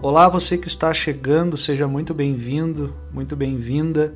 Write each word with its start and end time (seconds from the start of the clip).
Olá, 0.00 0.28
você 0.28 0.56
que 0.56 0.68
está 0.68 0.94
chegando, 0.94 1.56
seja 1.56 1.88
muito 1.88 2.14
bem-vindo, 2.14 2.94
muito 3.12 3.34
bem-vinda. 3.34 4.14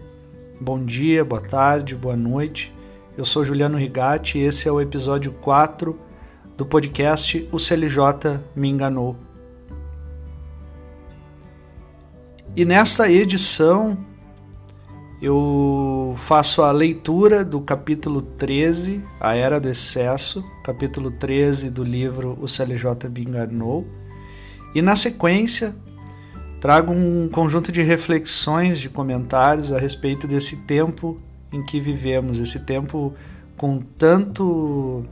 Bom 0.61 0.84
dia, 0.84 1.24
boa 1.24 1.40
tarde, 1.40 1.96
boa 1.96 2.14
noite. 2.14 2.72
Eu 3.18 3.24
sou 3.24 3.45
Juliano 3.45 3.77
Rigatti 3.77 4.38
e 4.38 4.42
esse 4.42 4.68
é 4.68 4.71
o 4.71 4.80
episódio 4.80 5.32
4 5.32 5.98
do 6.57 6.64
podcast 6.64 7.48
O 7.50 7.58
CLJ 7.58 8.40
Me 8.54 8.68
Enganou. 8.68 9.16
E 12.57 12.64
nessa 12.64 13.11
edição 13.11 13.99
eu 15.21 16.14
faço 16.17 16.62
a 16.62 16.71
leitura 16.71 17.44
do 17.44 17.61
capítulo 17.61 18.22
13, 18.22 19.04
A 19.18 19.35
Era 19.35 19.58
do 19.58 19.68
Excesso, 19.68 20.44
capítulo 20.62 21.11
13 21.11 21.71
do 21.71 21.82
livro 21.82 22.39
O 22.40 22.46
CLJ 22.46 23.08
Me 23.12 23.22
Enganou 23.22 23.85
e 24.75 24.81
na 24.82 24.96
sequência, 24.96 25.75
trago 26.61 26.93
um 26.93 27.29
conjunto 27.29 27.72
de 27.72 27.82
reflexões, 27.82 28.79
de 28.79 28.89
comentários 28.89 29.72
a 29.72 29.79
respeito 29.79 30.26
desse 30.26 30.57
tempo 30.64 31.21
em 31.53 31.64
que 31.64 31.81
vivemos, 31.81 32.39
esse 32.39 32.61
tempo 32.61 33.14
com 33.56 33.78
tanto, 33.81 35.05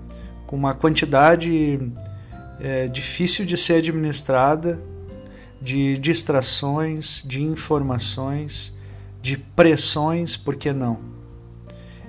com 0.46 0.56
uma 0.56 0.74
quantidade 0.74 1.78
é, 2.60 2.86
difícil 2.88 3.45
de 3.45 3.56
ser 3.56 3.74
administrada, 3.74 4.80
de 5.61 5.98
distrações, 5.98 7.22
de 7.24 7.42
informações, 7.42 8.74
de 9.20 9.36
pressões, 9.36 10.36
por 10.36 10.56
que 10.56 10.72
não? 10.72 10.98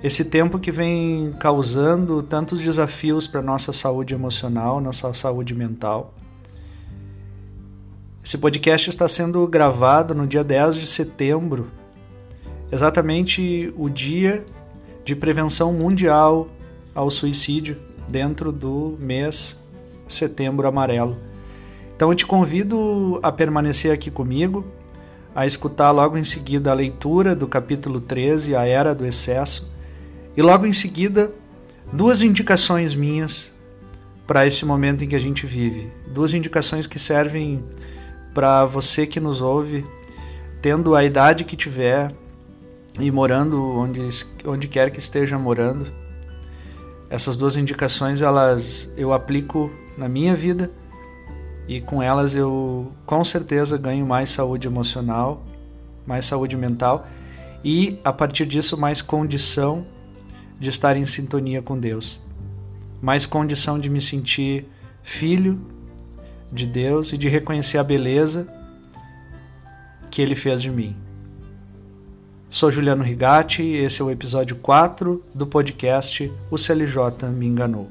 Esse 0.02 0.24
tempo 0.24 0.58
que 0.58 0.72
vem 0.72 1.32
causando 1.38 2.22
tantos 2.22 2.60
desafios 2.60 3.26
para 3.26 3.40
nossa 3.40 3.72
saúde 3.72 4.14
emocional, 4.14 4.80
nossa 4.80 5.12
saúde 5.14 5.54
mental. 5.54 6.12
Esse 8.24 8.38
podcast 8.38 8.88
está 8.88 9.08
sendo 9.08 9.44
gravado 9.48 10.14
no 10.14 10.28
dia 10.28 10.44
10 10.44 10.76
de 10.76 10.86
setembro, 10.86 11.72
exatamente 12.70 13.74
o 13.76 13.88
dia 13.88 14.44
de 15.04 15.16
prevenção 15.16 15.72
mundial 15.72 16.46
ao 16.94 17.10
suicídio, 17.10 17.76
dentro 18.08 18.52
do 18.52 18.96
mês 19.00 19.60
Setembro 20.08 20.68
Amarelo. 20.68 21.18
Então 21.96 22.10
eu 22.12 22.14
te 22.14 22.24
convido 22.24 23.18
a 23.24 23.32
permanecer 23.32 23.90
aqui 23.90 24.08
comigo, 24.08 24.64
a 25.34 25.44
escutar 25.44 25.90
logo 25.90 26.16
em 26.16 26.22
seguida 26.22 26.70
a 26.70 26.74
leitura 26.74 27.34
do 27.34 27.48
capítulo 27.48 27.98
13, 27.98 28.54
A 28.54 28.64
Era 28.64 28.94
do 28.94 29.04
Excesso, 29.04 29.74
e 30.36 30.42
logo 30.42 30.64
em 30.64 30.72
seguida 30.72 31.32
duas 31.92 32.22
indicações 32.22 32.94
minhas 32.94 33.52
para 34.28 34.46
esse 34.46 34.64
momento 34.64 35.02
em 35.02 35.08
que 35.08 35.16
a 35.16 35.20
gente 35.20 35.44
vive. 35.44 35.90
Duas 36.06 36.32
indicações 36.32 36.86
que 36.86 37.00
servem 37.00 37.64
para 38.34 38.64
você 38.64 39.06
que 39.06 39.20
nos 39.20 39.42
ouve, 39.42 39.84
tendo 40.60 40.94
a 40.94 41.04
idade 41.04 41.44
que 41.44 41.56
tiver 41.56 42.12
e 42.98 43.10
morando 43.10 43.62
onde, 43.62 44.00
onde 44.46 44.68
quer 44.68 44.90
que 44.90 44.98
esteja 44.98 45.38
morando. 45.38 45.90
Essas 47.10 47.36
duas 47.36 47.56
indicações 47.56 48.22
elas 48.22 48.90
eu 48.96 49.12
aplico 49.12 49.70
na 49.96 50.08
minha 50.08 50.34
vida 50.34 50.70
e 51.68 51.80
com 51.80 52.02
elas 52.02 52.34
eu 52.34 52.90
com 53.04 53.24
certeza 53.24 53.76
ganho 53.76 54.06
mais 54.06 54.30
saúde 54.30 54.66
emocional, 54.66 55.42
mais 56.06 56.24
saúde 56.24 56.56
mental 56.56 57.06
e 57.64 58.00
a 58.04 58.12
partir 58.12 58.46
disso 58.46 58.76
mais 58.78 59.02
condição 59.02 59.86
de 60.58 60.70
estar 60.70 60.96
em 60.96 61.04
sintonia 61.04 61.60
com 61.60 61.78
Deus, 61.78 62.22
mais 63.00 63.26
condição 63.26 63.78
de 63.78 63.90
me 63.90 64.00
sentir 64.00 64.66
filho 65.02 65.60
de 66.52 66.66
Deus 66.66 67.12
e 67.12 67.18
de 67.18 67.28
reconhecer 67.28 67.78
a 67.78 67.82
beleza 67.82 68.46
que 70.10 70.20
Ele 70.20 70.34
fez 70.34 70.60
de 70.60 70.70
mim. 70.70 70.94
Sou 72.50 72.70
Juliano 72.70 73.02
Rigatti 73.02 73.62
e 73.62 73.76
esse 73.76 74.02
é 74.02 74.04
o 74.04 74.10
episódio 74.10 74.56
4 74.56 75.24
do 75.34 75.46
podcast 75.46 76.30
O 76.50 76.58
CLJ 76.58 77.30
Me 77.34 77.46
Enganou. 77.46 77.90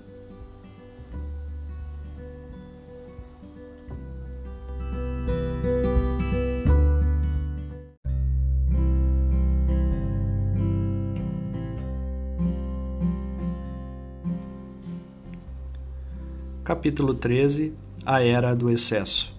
Capítulo 16.64 17.16
13 17.16 17.74
a 18.04 18.24
Era 18.24 18.56
do 18.56 18.70
Excesso. 18.70 19.32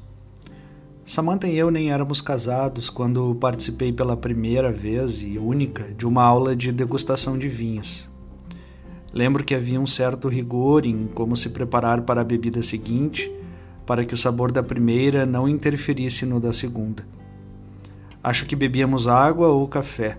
Samantha 1.05 1.49
e 1.49 1.59
eu 1.59 1.69
nem 1.69 1.91
éramos 1.91 2.21
casados 2.21 2.89
quando 2.89 3.35
participei 3.35 3.93
pela 3.93 4.17
primeira 4.17 4.71
vez 4.71 5.21
e 5.21 5.37
única 5.37 5.93
de 5.95 6.07
uma 6.07 6.23
aula 6.23 6.55
de 6.55 6.71
degustação 6.71 7.37
de 7.37 7.49
vinhos. 7.49 8.09
Lembro 9.13 9.43
que 9.43 9.55
havia 9.55 9.81
um 9.81 9.87
certo 9.87 10.29
rigor 10.29 10.87
em 10.87 11.09
como 11.09 11.37
se 11.37 11.51
preparar 11.51 12.03
para 12.03 12.21
a 12.21 12.25
bebida 12.25 12.63
seguinte, 12.63 13.33
para 13.85 14.05
que 14.05 14.15
o 14.15 14.19
sabor 14.19 14.53
da 14.53 14.63
primeira 14.63 15.27
não 15.27 15.49
interferisse 15.49 16.25
no 16.25 16.39
da 16.39 16.53
segunda. 16.53 17.05
Acho 18.23 18.47
que 18.47 18.55
bebíamos 18.55 19.09
água 19.09 19.49
ou 19.49 19.67
café. 19.67 20.19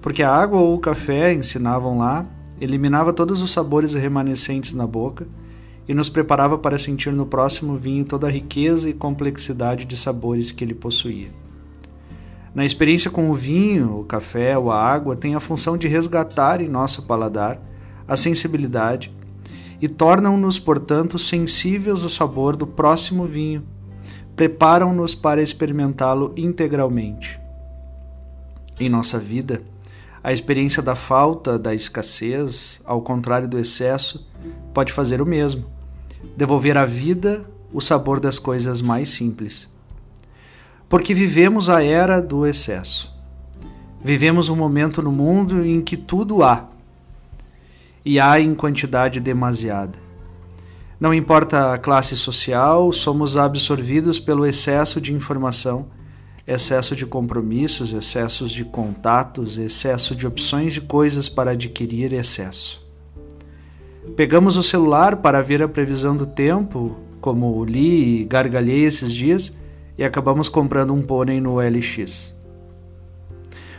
Porque 0.00 0.22
a 0.22 0.32
água 0.32 0.60
ou 0.60 0.76
o 0.76 0.78
café, 0.78 1.34
ensinavam 1.34 1.98
lá, 1.98 2.24
eliminava 2.60 3.12
todos 3.12 3.42
os 3.42 3.50
sabores 3.50 3.94
remanescentes 3.94 4.72
na 4.72 4.86
boca 4.86 5.26
e 5.88 5.94
nos 5.94 6.08
preparava 6.08 6.56
para 6.56 6.78
sentir 6.78 7.12
no 7.12 7.26
próximo 7.26 7.76
vinho 7.76 8.04
toda 8.04 8.26
a 8.26 8.30
riqueza 8.30 8.88
e 8.88 8.94
complexidade 8.94 9.84
de 9.84 9.96
sabores 9.96 10.50
que 10.50 10.62
ele 10.62 10.74
possuía. 10.74 11.28
Na 12.54 12.64
experiência 12.64 13.10
com 13.10 13.30
o 13.30 13.34
vinho, 13.34 14.00
o 14.00 14.04
café 14.04 14.58
ou 14.58 14.70
a 14.70 14.82
água 14.82 15.14
tem 15.14 15.34
a 15.34 15.40
função 15.40 15.76
de 15.76 15.86
resgatar 15.86 16.60
em 16.60 16.68
nosso 16.68 17.06
paladar 17.06 17.60
a 18.08 18.16
sensibilidade 18.16 19.12
e 19.80 19.88
tornam-nos, 19.88 20.58
portanto, 20.58 21.18
sensíveis 21.18 22.02
ao 22.02 22.10
sabor 22.10 22.56
do 22.56 22.66
próximo 22.66 23.24
vinho, 23.24 23.64
preparam-nos 24.34 25.14
para 25.14 25.42
experimentá-lo 25.42 26.34
integralmente. 26.36 27.40
Em 28.78 28.88
nossa 28.88 29.18
vida, 29.18 29.62
a 30.22 30.32
experiência 30.32 30.82
da 30.82 30.94
falta, 30.94 31.58
da 31.58 31.74
escassez, 31.74 32.80
ao 32.84 33.00
contrário 33.00 33.48
do 33.48 33.58
excesso, 33.58 34.28
pode 34.72 34.92
fazer 34.92 35.20
o 35.20 35.26
mesmo 35.26 35.80
devolver 36.36 36.76
à 36.76 36.84
vida 36.84 37.48
o 37.72 37.80
sabor 37.80 38.20
das 38.20 38.38
coisas 38.38 38.82
mais 38.82 39.10
simples. 39.10 39.72
Porque 40.88 41.14
vivemos 41.14 41.68
a 41.68 41.82
era 41.82 42.20
do 42.20 42.46
excesso. 42.46 43.12
Vivemos 44.02 44.48
um 44.48 44.56
momento 44.56 45.02
no 45.02 45.12
mundo 45.12 45.64
em 45.64 45.80
que 45.80 45.96
tudo 45.96 46.42
há, 46.42 46.68
e 48.04 48.18
há 48.18 48.40
em 48.40 48.54
quantidade 48.54 49.20
demasiada. 49.20 49.98
Não 50.98 51.14
importa 51.14 51.74
a 51.74 51.78
classe 51.78 52.16
social, 52.16 52.92
somos 52.92 53.36
absorvidos 53.36 54.18
pelo 54.18 54.46
excesso 54.46 55.00
de 55.00 55.12
informação, 55.12 55.86
excesso 56.46 56.96
de 56.96 57.06
compromissos, 57.06 57.92
excessos 57.92 58.50
de 58.50 58.64
contatos, 58.64 59.58
excesso 59.58 60.16
de 60.16 60.26
opções 60.26 60.74
de 60.74 60.80
coisas 60.80 61.28
para 61.28 61.52
adquirir 61.52 62.12
excesso. 62.12 62.89
Pegamos 64.16 64.56
o 64.56 64.62
celular 64.62 65.16
para 65.16 65.40
ver 65.40 65.62
a 65.62 65.68
previsão 65.68 66.16
do 66.16 66.26
tempo, 66.26 66.96
como 67.20 67.64
li 67.64 68.20
e 68.20 68.24
gargalhei 68.24 68.84
esses 68.84 69.12
dias, 69.12 69.56
e 69.96 70.04
acabamos 70.04 70.48
comprando 70.48 70.92
um 70.92 71.02
pônei 71.02 71.40
no 71.40 71.58
LX. 71.58 72.34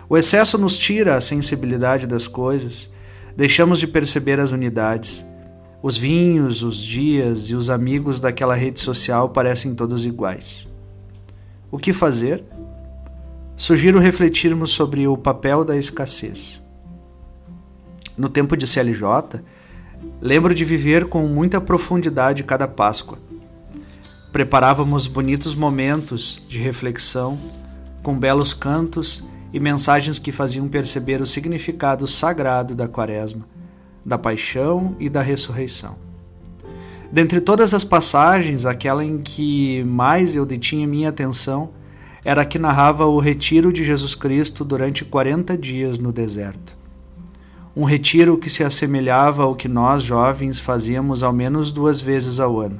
O 0.09 0.18
excesso 0.18 0.58
nos 0.58 0.78
tira 0.78 1.16
a 1.16 1.22
sensibilidade 1.22 2.06
das 2.06 2.28
coisas, 2.28 2.92
deixamos 3.36 3.80
de 3.80 3.88
perceber 3.88 4.40
as 4.40 4.52
unidades. 4.52 5.25
Os 5.81 5.97
vinhos, 5.97 6.63
os 6.63 6.78
dias 6.78 7.50
e 7.50 7.56
os 7.56 7.69
amigos 7.69 8.19
daquela 8.19 8.54
rede 8.54 8.80
social 8.80 9.30
parecem 9.30 9.74
todos 9.74 10.06
iguais. 10.06 10.68
O 11.72 11.78
que 11.78 11.94
fazer? 11.94 12.44
Sugiro 13.56 14.00
refletirmos 14.00 14.72
sobre 14.72 15.07
o 15.07 15.18
papel 15.18 15.63
da 15.63 15.78
escassez. 15.78 16.62
No 18.18 18.28
tempo 18.28 18.57
de 18.57 18.68
CLJ, 18.68 19.42
Lembro 20.21 20.53
de 20.53 20.65
viver 20.65 21.06
com 21.06 21.27
muita 21.27 21.62
profundidade 21.62 22.44
cada 22.44 22.68
Páscoa. 22.68 23.19
Preparávamos 24.31 25.07
bonitos 25.07 25.53
momentos 25.53 26.42
de 26.48 26.57
reflexão, 26.57 27.39
com 28.01 28.18
belos 28.18 28.53
cantos 28.53 29.24
e 29.53 29.59
mensagens 29.59 30.18
que 30.18 30.31
faziam 30.31 30.68
perceber 30.68 31.21
o 31.21 31.25
significado 31.25 32.07
sagrado 32.07 32.74
da 32.74 32.88
Quaresma, 32.88 33.48
da 34.06 34.18
paixão 34.18 34.95
e 35.00 35.09
da 35.09 35.21
ressurreição. 35.21 35.98
Dentre 37.12 37.42
todas 37.42 37.74
as 37.74 37.83
passagens, 37.83 38.65
aquela 38.65 39.04
em 39.04 39.18
que 39.18 39.83
mais 39.83 40.36
eu 40.36 40.45
detinha 40.45 40.88
minha 40.88 41.09
atenção 41.09 41.71
era 42.24 42.44
a 42.44 42.45
que 42.45 42.57
narrava 42.57 43.06
o 43.06 43.19
retiro 43.19 43.74
de 43.74 43.83
Jesus 43.83 44.15
Cristo 44.15 44.63
durante 44.63 45.04
40 45.04 45.57
dias 45.57 46.00
no 46.00 46.13
deserto 46.13 46.81
um 47.75 47.83
retiro 47.85 48.38
que 48.38 48.50
se 48.50 48.63
assemelhava 48.63 49.44
ao 49.44 49.56
que 49.56 49.68
nós 49.68 50.03
jovens 50.03 50.59
fazíamos 50.59 51.23
ao 51.23 51.31
menos 51.31 51.71
duas 51.71 52.01
vezes 52.01 52.39
ao 52.39 52.59
ano. 52.59 52.79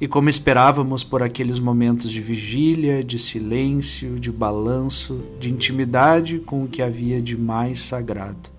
e 0.00 0.08
como 0.08 0.30
esperávamos 0.30 1.04
por 1.04 1.22
aqueles 1.22 1.58
momentos 1.58 2.10
de 2.10 2.22
vigília, 2.22 3.04
de 3.04 3.18
silêncio, 3.18 4.18
de 4.18 4.32
balanço, 4.32 5.20
de 5.38 5.50
intimidade 5.50 6.38
com 6.38 6.64
o 6.64 6.68
que 6.68 6.80
havia 6.80 7.20
de 7.20 7.36
mais 7.36 7.80
sagrado. 7.80 8.50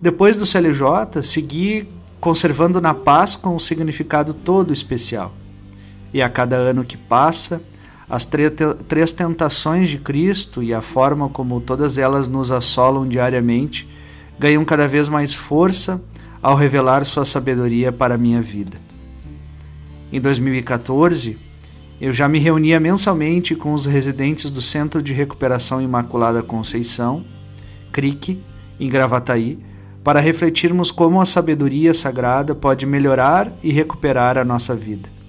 Depois 0.00 0.36
do 0.36 0.46
CLJ, 0.46 1.22
segui 1.24 1.88
conservando 2.20 2.80
na 2.80 2.94
Páscoa 2.94 3.50
um 3.50 3.58
significado 3.58 4.32
todo 4.32 4.72
especial. 4.72 5.34
E 6.14 6.22
a 6.22 6.28
cada 6.28 6.54
ano 6.54 6.84
que 6.84 6.96
passa, 6.96 7.60
as 8.10 8.26
três 8.26 9.12
tentações 9.12 9.88
de 9.88 9.96
Cristo 9.96 10.64
e 10.64 10.74
a 10.74 10.80
forma 10.80 11.28
como 11.28 11.60
todas 11.60 11.96
elas 11.96 12.26
nos 12.26 12.50
assolam 12.50 13.06
diariamente 13.06 13.88
ganham 14.36 14.64
cada 14.64 14.88
vez 14.88 15.08
mais 15.08 15.32
força 15.32 16.02
ao 16.42 16.56
revelar 16.56 17.04
sua 17.04 17.24
sabedoria 17.24 17.92
para 17.92 18.16
a 18.16 18.18
minha 18.18 18.42
vida. 18.42 18.76
Em 20.12 20.20
2014, 20.20 21.38
eu 22.00 22.12
já 22.12 22.26
me 22.26 22.40
reunia 22.40 22.80
mensalmente 22.80 23.54
com 23.54 23.74
os 23.74 23.86
residentes 23.86 24.50
do 24.50 24.60
Centro 24.60 25.00
de 25.00 25.12
Recuperação 25.12 25.80
Imaculada 25.80 26.42
Conceição, 26.42 27.24
CRIC, 27.92 28.40
em 28.80 28.88
Gravataí, 28.88 29.56
para 30.02 30.18
refletirmos 30.18 30.90
como 30.90 31.20
a 31.20 31.26
sabedoria 31.26 31.94
sagrada 31.94 32.56
pode 32.56 32.86
melhorar 32.86 33.52
e 33.62 33.70
recuperar 33.70 34.36
a 34.36 34.44
nossa 34.44 34.74
vida. 34.74 35.19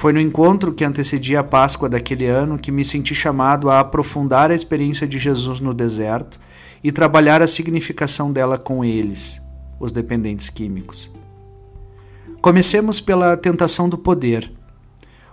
Foi 0.00 0.14
no 0.14 0.20
encontro 0.20 0.72
que 0.72 0.82
antecedia 0.82 1.40
a 1.40 1.44
Páscoa 1.44 1.86
daquele 1.86 2.26
ano 2.26 2.58
que 2.58 2.72
me 2.72 2.82
senti 2.82 3.14
chamado 3.14 3.68
a 3.68 3.80
aprofundar 3.80 4.50
a 4.50 4.54
experiência 4.54 5.06
de 5.06 5.18
Jesus 5.18 5.60
no 5.60 5.74
deserto 5.74 6.40
e 6.82 6.90
trabalhar 6.90 7.42
a 7.42 7.46
significação 7.46 8.32
dela 8.32 8.56
com 8.56 8.82
eles, 8.82 9.42
os 9.78 9.92
dependentes 9.92 10.48
químicos. 10.48 11.10
Comecemos 12.40 12.98
pela 12.98 13.36
tentação 13.36 13.90
do 13.90 13.98
poder. 13.98 14.50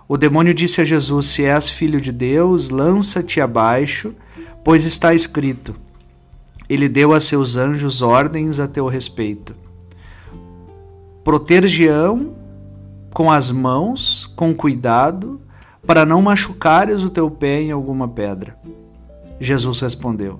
O 0.06 0.18
demônio 0.18 0.52
disse 0.52 0.82
a 0.82 0.84
Jesus: 0.84 1.28
Se 1.28 1.46
és 1.46 1.70
filho 1.70 1.98
de 1.98 2.12
Deus, 2.12 2.68
lança-te 2.68 3.40
abaixo, 3.40 4.14
pois 4.62 4.84
está 4.84 5.14
escrito: 5.14 5.74
Ele 6.68 6.90
deu 6.90 7.14
a 7.14 7.20
seus 7.20 7.56
anjos 7.56 8.02
ordens 8.02 8.60
a 8.60 8.68
teu 8.68 8.86
respeito. 8.86 9.56
Protegião 11.24 12.36
com 13.18 13.32
as 13.32 13.50
mãos, 13.50 14.32
com 14.36 14.54
cuidado, 14.54 15.40
para 15.84 16.06
não 16.06 16.22
machucares 16.22 17.02
o 17.02 17.10
teu 17.10 17.28
pé 17.28 17.60
em 17.60 17.72
alguma 17.72 18.06
pedra. 18.06 18.56
Jesus 19.40 19.80
respondeu: 19.80 20.38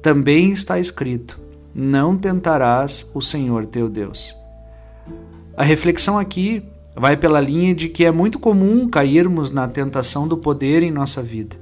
Também 0.00 0.50
está 0.50 0.80
escrito: 0.80 1.38
Não 1.74 2.16
tentarás 2.16 3.10
o 3.12 3.20
Senhor 3.20 3.66
teu 3.66 3.86
Deus. 3.86 4.34
A 5.54 5.62
reflexão 5.62 6.18
aqui 6.18 6.64
vai 6.96 7.18
pela 7.18 7.38
linha 7.38 7.74
de 7.74 7.90
que 7.90 8.06
é 8.06 8.10
muito 8.10 8.38
comum 8.38 8.88
cairmos 8.88 9.50
na 9.50 9.68
tentação 9.68 10.26
do 10.26 10.38
poder 10.38 10.82
em 10.82 10.90
nossa 10.90 11.22
vida. 11.22 11.54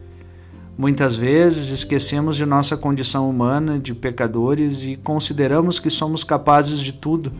Muitas 0.79 1.17
vezes 1.17 1.71
esquecemos 1.71 2.37
de 2.37 2.47
nossa 2.47 2.77
condição 2.77 3.29
humana 3.29 3.77
de 3.77 3.93
pecadores 3.93 4.87
e 4.87 4.95
consideramos 4.95 5.81
que 5.81 5.91
somos 5.91 6.23
capazes 6.23 6.79
de 6.79 6.93
tudo, 6.93 7.33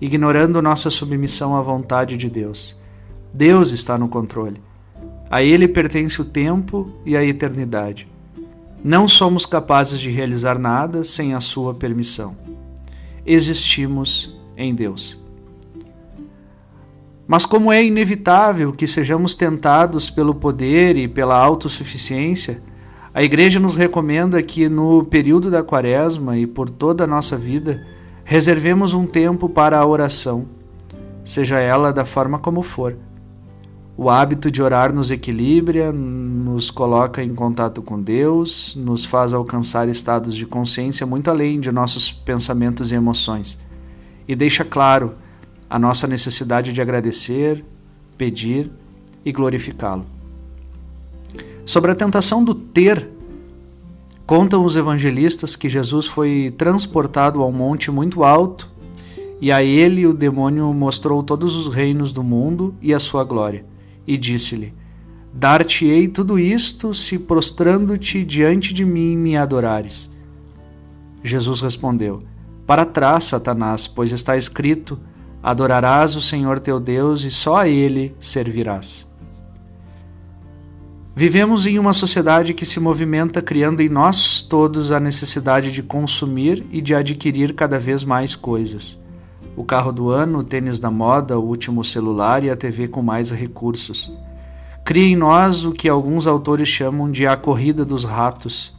ignorando 0.00 0.62
nossa 0.62 0.90
submissão 0.90 1.54
à 1.54 1.62
vontade 1.62 2.16
de 2.16 2.30
Deus. 2.30 2.76
Deus 3.32 3.70
está 3.70 3.98
no 3.98 4.08
controle. 4.08 4.60
A 5.30 5.42
Ele 5.42 5.68
pertence 5.68 6.20
o 6.20 6.24
tempo 6.24 6.90
e 7.04 7.16
a 7.16 7.24
eternidade. 7.24 8.08
Não 8.82 9.06
somos 9.06 9.44
capazes 9.44 10.00
de 10.00 10.10
realizar 10.10 10.58
nada 10.58 11.04
sem 11.04 11.34
a 11.34 11.40
Sua 11.40 11.74
permissão. 11.74 12.36
Existimos 13.24 14.36
em 14.56 14.74
Deus. 14.74 15.20
Mas, 17.28 17.46
como 17.46 17.70
é 17.70 17.84
inevitável 17.84 18.72
que 18.72 18.88
sejamos 18.88 19.36
tentados 19.36 20.10
pelo 20.10 20.34
poder 20.34 20.96
e 20.96 21.06
pela 21.06 21.36
autossuficiência, 21.36 22.60
a 23.14 23.22
Igreja 23.22 23.60
nos 23.60 23.76
recomenda 23.76 24.42
que, 24.42 24.68
no 24.68 25.04
período 25.04 25.48
da 25.48 25.62
Quaresma 25.62 26.36
e 26.36 26.46
por 26.46 26.68
toda 26.68 27.04
a 27.04 27.06
nossa 27.06 27.36
vida, 27.36 27.86
reservemos 28.30 28.94
um 28.94 29.06
tempo 29.06 29.48
para 29.48 29.76
a 29.76 29.84
oração, 29.84 30.46
seja 31.24 31.58
ela 31.58 31.92
da 31.92 32.04
forma 32.04 32.38
como 32.38 32.62
for. 32.62 32.96
O 33.96 34.08
hábito 34.08 34.52
de 34.52 34.62
orar 34.62 34.94
nos 34.94 35.10
equilibra, 35.10 35.90
nos 35.90 36.70
coloca 36.70 37.24
em 37.24 37.34
contato 37.34 37.82
com 37.82 38.00
Deus, 38.00 38.76
nos 38.76 39.04
faz 39.04 39.32
alcançar 39.32 39.88
estados 39.88 40.36
de 40.36 40.46
consciência 40.46 41.04
muito 41.04 41.28
além 41.28 41.58
de 41.58 41.72
nossos 41.72 42.12
pensamentos 42.12 42.92
e 42.92 42.94
emoções, 42.94 43.58
e 44.28 44.36
deixa 44.36 44.64
claro 44.64 45.16
a 45.68 45.76
nossa 45.76 46.06
necessidade 46.06 46.72
de 46.72 46.80
agradecer, 46.80 47.64
pedir 48.16 48.70
e 49.24 49.32
glorificá-lo. 49.32 50.06
Sobre 51.66 51.90
a 51.90 51.96
tentação 51.96 52.44
do 52.44 52.54
ter, 52.54 53.10
contam 54.30 54.64
os 54.64 54.76
evangelistas 54.76 55.56
que 55.56 55.68
Jesus 55.68 56.06
foi 56.06 56.54
transportado 56.56 57.42
a 57.42 57.46
um 57.48 57.50
monte 57.50 57.90
muito 57.90 58.22
alto 58.22 58.70
e 59.40 59.50
a 59.50 59.60
ele 59.60 60.06
o 60.06 60.14
demônio 60.14 60.72
mostrou 60.72 61.20
todos 61.20 61.56
os 61.56 61.66
reinos 61.66 62.12
do 62.12 62.22
mundo 62.22 62.72
e 62.80 62.94
a 62.94 63.00
sua 63.00 63.24
glória, 63.24 63.66
e 64.06 64.16
disse-lhe: 64.16 64.72
Dar-te-ei 65.34 66.06
tudo 66.06 66.38
isto 66.38 66.94
se 66.94 67.18
prostrando-te 67.18 68.22
diante 68.24 68.72
de 68.72 68.84
mim 68.84 69.16
me 69.16 69.36
adorares. 69.36 70.08
Jesus 71.24 71.60
respondeu: 71.60 72.22
Para 72.64 72.84
trás, 72.84 73.24
Satanás, 73.24 73.88
pois 73.88 74.12
está 74.12 74.36
escrito: 74.36 74.96
Adorarás 75.42 76.14
o 76.14 76.22
Senhor 76.22 76.60
teu 76.60 76.78
Deus 76.78 77.24
e 77.24 77.32
só 77.32 77.56
a 77.56 77.68
Ele 77.68 78.14
servirás. 78.20 79.10
Vivemos 81.14 81.66
em 81.66 81.78
uma 81.78 81.92
sociedade 81.92 82.54
que 82.54 82.64
se 82.64 82.80
movimenta 82.80 83.42
criando 83.42 83.80
em 83.80 83.88
nós 83.88 84.42
todos 84.42 84.92
a 84.92 85.00
necessidade 85.00 85.72
de 85.72 85.82
consumir 85.82 86.64
e 86.70 86.80
de 86.80 86.94
adquirir 86.94 87.54
cada 87.54 87.78
vez 87.78 88.04
mais 88.04 88.34
coisas. 88.34 88.98
O 89.56 89.64
carro 89.64 89.92
do 89.92 90.10
ano, 90.10 90.38
o 90.38 90.44
tênis 90.44 90.78
da 90.78 90.90
moda, 90.90 91.38
o 91.38 91.44
último 91.44 91.82
celular 91.84 92.44
e 92.44 92.50
a 92.50 92.56
TV 92.56 92.88
com 92.88 93.02
mais 93.02 93.30
recursos. 93.30 94.12
Cria 94.84 95.06
em 95.06 95.16
nós 95.16 95.64
o 95.64 95.72
que 95.72 95.88
alguns 95.88 96.26
autores 96.26 96.68
chamam 96.68 97.10
de 97.10 97.26
a 97.26 97.36
corrida 97.36 97.84
dos 97.84 98.04
ratos 98.04 98.78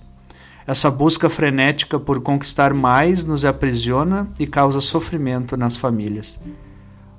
essa 0.65 0.91
busca 0.91 1.29
frenética 1.29 1.99
por 1.99 2.21
conquistar 2.21 2.73
mais 2.73 3.25
nos 3.25 3.43
aprisiona 3.43 4.29
e 4.39 4.45
causa 4.45 4.79
sofrimento 4.79 5.57
nas 5.57 5.75
famílias. 5.75 6.39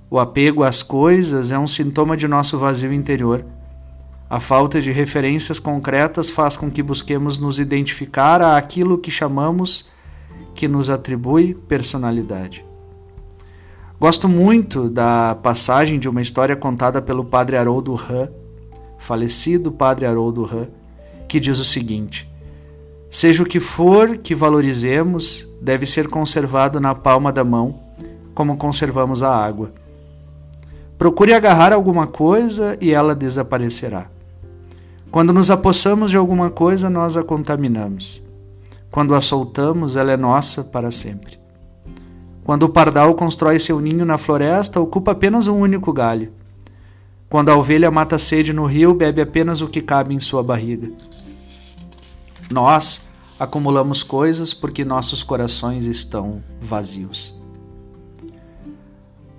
O 0.09 0.19
apego 0.19 0.63
às 0.63 0.83
coisas 0.83 1.51
é 1.51 1.59
um 1.59 1.67
sintoma 1.67 2.17
de 2.17 2.29
nosso 2.29 2.57
vazio 2.57 2.93
interior. 2.93 3.45
A 4.33 4.41
falta 4.41 4.81
de 4.81 4.91
referências 4.91 5.59
concretas 5.59 6.31
faz 6.31 6.57
com 6.57 6.71
que 6.71 6.83
busquemos 6.83 7.37
nos 7.37 7.59
identificar 7.59 8.41
a 8.41 8.57
aquilo 8.57 8.97
que 8.97 9.11
chamamos 9.11 9.91
que 10.55 10.67
nos 10.67 10.89
atribui 10.89 11.53
personalidade. 11.53 12.65
Gosto 14.01 14.31
muito 14.31 14.89
da 14.89 15.35
passagem 15.35 15.99
de 15.99 16.09
uma 16.09 16.23
história 16.23 16.57
contada 16.57 17.03
pelo 17.03 17.27
padre 17.27 17.59
Haroldo 17.59 17.93
Rã, 17.93 18.31
falecido 18.97 19.71
padre 19.71 20.07
Haroldo 20.07 20.45
Rã, 20.45 20.67
que 21.29 21.39
diz 21.39 21.59
o 21.59 21.65
seguinte: 21.67 22.27
Seja 23.11 23.43
o 23.43 23.47
que 23.47 23.61
for 23.61 24.17
que 24.17 24.35
valorizemos, 24.35 25.47
deve 25.61 25.85
ser 25.85 26.09
conservado 26.09 26.81
na 26.81 26.95
palma 26.95 27.31
da 27.31 27.45
mão, 27.45 27.81
como 28.35 28.57
conservamos 28.57 29.23
a 29.23 29.29
água. 29.29 29.75
Procure 30.97 31.35
agarrar 31.35 31.75
alguma 31.75 32.07
coisa 32.07 32.79
e 32.81 32.93
ela 32.93 33.15
desaparecerá. 33.15 34.12
Quando 35.13 35.31
nos 35.31 35.51
apossamos 35.51 36.11
de 36.11 36.17
alguma 36.17 36.51
coisa, 36.51 36.89
nós 36.89 37.19
a 37.19 37.23
contaminamos. 37.23 38.23
Quando 38.91 39.15
a 39.15 39.21
soltamos, 39.21 39.95
ela 39.95 40.11
é 40.11 40.17
nossa 40.17 40.65
para 40.65 40.91
sempre. 40.91 41.39
Quando 42.43 42.63
o 42.63 42.69
pardal 42.71 43.15
constrói 43.15 43.59
seu 43.59 43.79
ninho 43.79 44.07
na 44.07 44.17
floresta, 44.17 44.81
ocupa 44.81 45.11
apenas 45.11 45.49
um 45.49 45.59
único 45.59 45.93
galho. 45.93 46.33
Quando 47.29 47.51
a 47.51 47.57
ovelha 47.57 47.91
mata 47.91 48.19
sede 48.19 48.55
no 48.55 48.65
rio, 48.65 48.95
bebe 48.95 49.21
apenas 49.21 49.61
o 49.61 49.69
que 49.69 49.83
cabe 49.83 50.15
em 50.15 50.19
sua 50.19 50.43
barriga. 50.43 50.91
Nós 52.51 53.03
acumulamos 53.39 54.03
coisas 54.03 54.55
porque 54.55 54.83
nossos 54.83 55.23
corações 55.23 55.85
estão 55.85 56.43
vazios. 56.59 57.39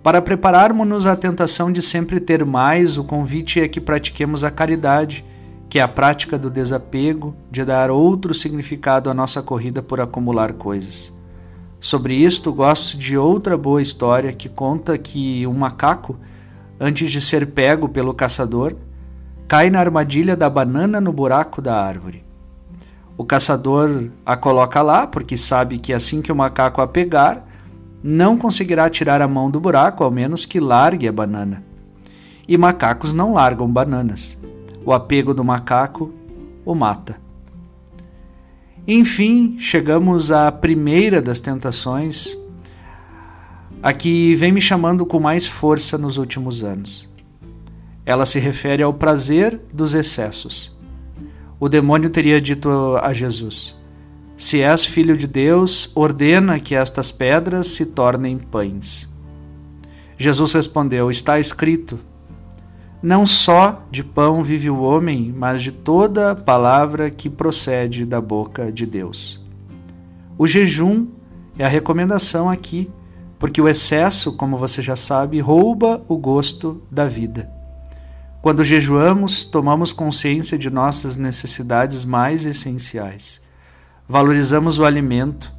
Para 0.03 0.21
prepararmos-nos 0.21 1.07
à 1.07 1.15
tentação 1.15 1.71
de 1.71 1.81
sempre 1.81 2.19
ter 2.19 2.45
mais, 2.45 2.99
o 2.99 3.03
convite 3.03 3.59
é 3.59 3.67
que 3.67 3.81
pratiquemos 3.81 4.43
a 4.43 4.51
caridade, 4.51 5.25
que 5.73 5.79
é 5.79 5.81
a 5.81 5.87
prática 5.87 6.37
do 6.37 6.51
desapego, 6.51 7.35
de 7.49 7.65
dar 7.65 7.89
outro 7.89 8.31
significado 8.31 9.09
à 9.09 9.13
nossa 9.15 9.41
corrida 9.41 9.81
por 9.81 9.99
acumular 9.99 10.53
coisas. 10.53 11.11
Sobre 11.79 12.13
isto, 12.13 12.53
gosto 12.53 12.95
de 12.95 13.17
outra 13.17 13.57
boa 13.57 13.81
história 13.81 14.31
que 14.33 14.47
conta 14.47 14.99
que 14.99 15.47
um 15.47 15.53
macaco, 15.55 16.15
antes 16.79 17.11
de 17.11 17.19
ser 17.19 17.47
pego 17.53 17.89
pelo 17.89 18.13
caçador, 18.13 18.75
cai 19.47 19.71
na 19.71 19.79
armadilha 19.79 20.35
da 20.35 20.47
banana 20.47 21.01
no 21.01 21.11
buraco 21.11 21.59
da 21.59 21.75
árvore. 21.75 22.23
O 23.17 23.25
caçador 23.25 24.11
a 24.23 24.37
coloca 24.37 24.79
lá, 24.83 25.07
porque 25.07 25.35
sabe 25.35 25.79
que 25.79 25.91
assim 25.91 26.21
que 26.21 26.31
o 26.31 26.35
macaco 26.35 26.83
a 26.83 26.87
pegar, 26.87 27.47
não 28.03 28.37
conseguirá 28.37 28.91
tirar 28.91 29.23
a 29.23 29.27
mão 29.27 29.49
do 29.49 29.59
buraco, 29.59 30.03
ao 30.03 30.11
menos 30.11 30.45
que 30.45 30.59
largue 30.59 31.07
a 31.07 31.11
banana. 31.11 31.63
E 32.47 32.59
macacos 32.59 33.11
não 33.11 33.33
largam 33.33 33.67
bananas. 33.67 34.37
O 34.85 34.91
apego 34.91 35.33
do 35.33 35.43
macaco 35.43 36.13
o 36.65 36.75
mata. 36.75 37.21
Enfim, 38.87 39.55
chegamos 39.57 40.29
à 40.29 40.51
primeira 40.51 41.21
das 41.21 41.39
tentações, 41.39 42.37
a 43.81 43.93
que 43.93 44.35
vem 44.35 44.51
me 44.51 44.61
chamando 44.61 45.05
com 45.05 45.19
mais 45.19 45.47
força 45.47 45.97
nos 45.97 46.17
últimos 46.17 46.63
anos. 46.63 47.09
Ela 48.05 48.25
se 48.25 48.39
refere 48.39 48.83
ao 48.83 48.93
prazer 48.93 49.59
dos 49.73 49.93
excessos. 49.93 50.75
O 51.59 51.69
demônio 51.69 52.09
teria 52.09 52.41
dito 52.41 52.69
a 53.01 53.13
Jesus: 53.13 53.77
Se 54.35 54.61
és 54.61 54.83
filho 54.83 55.15
de 55.15 55.27
Deus, 55.27 55.89
ordena 55.95 56.59
que 56.59 56.75
estas 56.75 57.09
pedras 57.09 57.67
se 57.67 57.85
tornem 57.85 58.37
pães. 58.37 59.09
Jesus 60.17 60.51
respondeu: 60.51 61.09
Está 61.09 61.39
escrito: 61.39 61.97
Não 63.03 63.27
só 63.27 63.85
de 63.91 64.01
pão 64.01 64.41
vive 64.41 64.69
o 64.69 64.79
homem, 64.79 65.35
mas 65.37 65.61
de 65.61 65.73
toda 65.73 66.33
palavra 66.33 67.11
que 67.11 67.29
procede 67.29 68.05
da 68.05 68.21
boca 68.21 68.71
de 68.71 68.85
Deus. 68.85 69.43
O 70.37 70.47
jejum 70.47 71.09
é 71.59 71.65
a 71.65 71.67
recomendação 71.67 72.49
aqui, 72.49 72.89
porque 73.37 73.61
o 73.61 73.67
excesso, 73.67 74.37
como 74.37 74.55
você 74.55 74.81
já 74.81 74.95
sabe, 74.95 75.41
rouba 75.41 76.01
o 76.07 76.17
gosto 76.17 76.81
da 76.89 77.05
vida. 77.05 77.51
Quando 78.41 78.63
jejuamos, 78.63 79.45
tomamos 79.45 79.91
consciência 79.91 80.57
de 80.57 80.69
nossas 80.69 81.17
necessidades 81.17 82.05
mais 82.05 82.45
essenciais. 82.45 83.41
Valorizamos 84.07 84.79
o 84.79 84.85
alimento, 84.85 85.53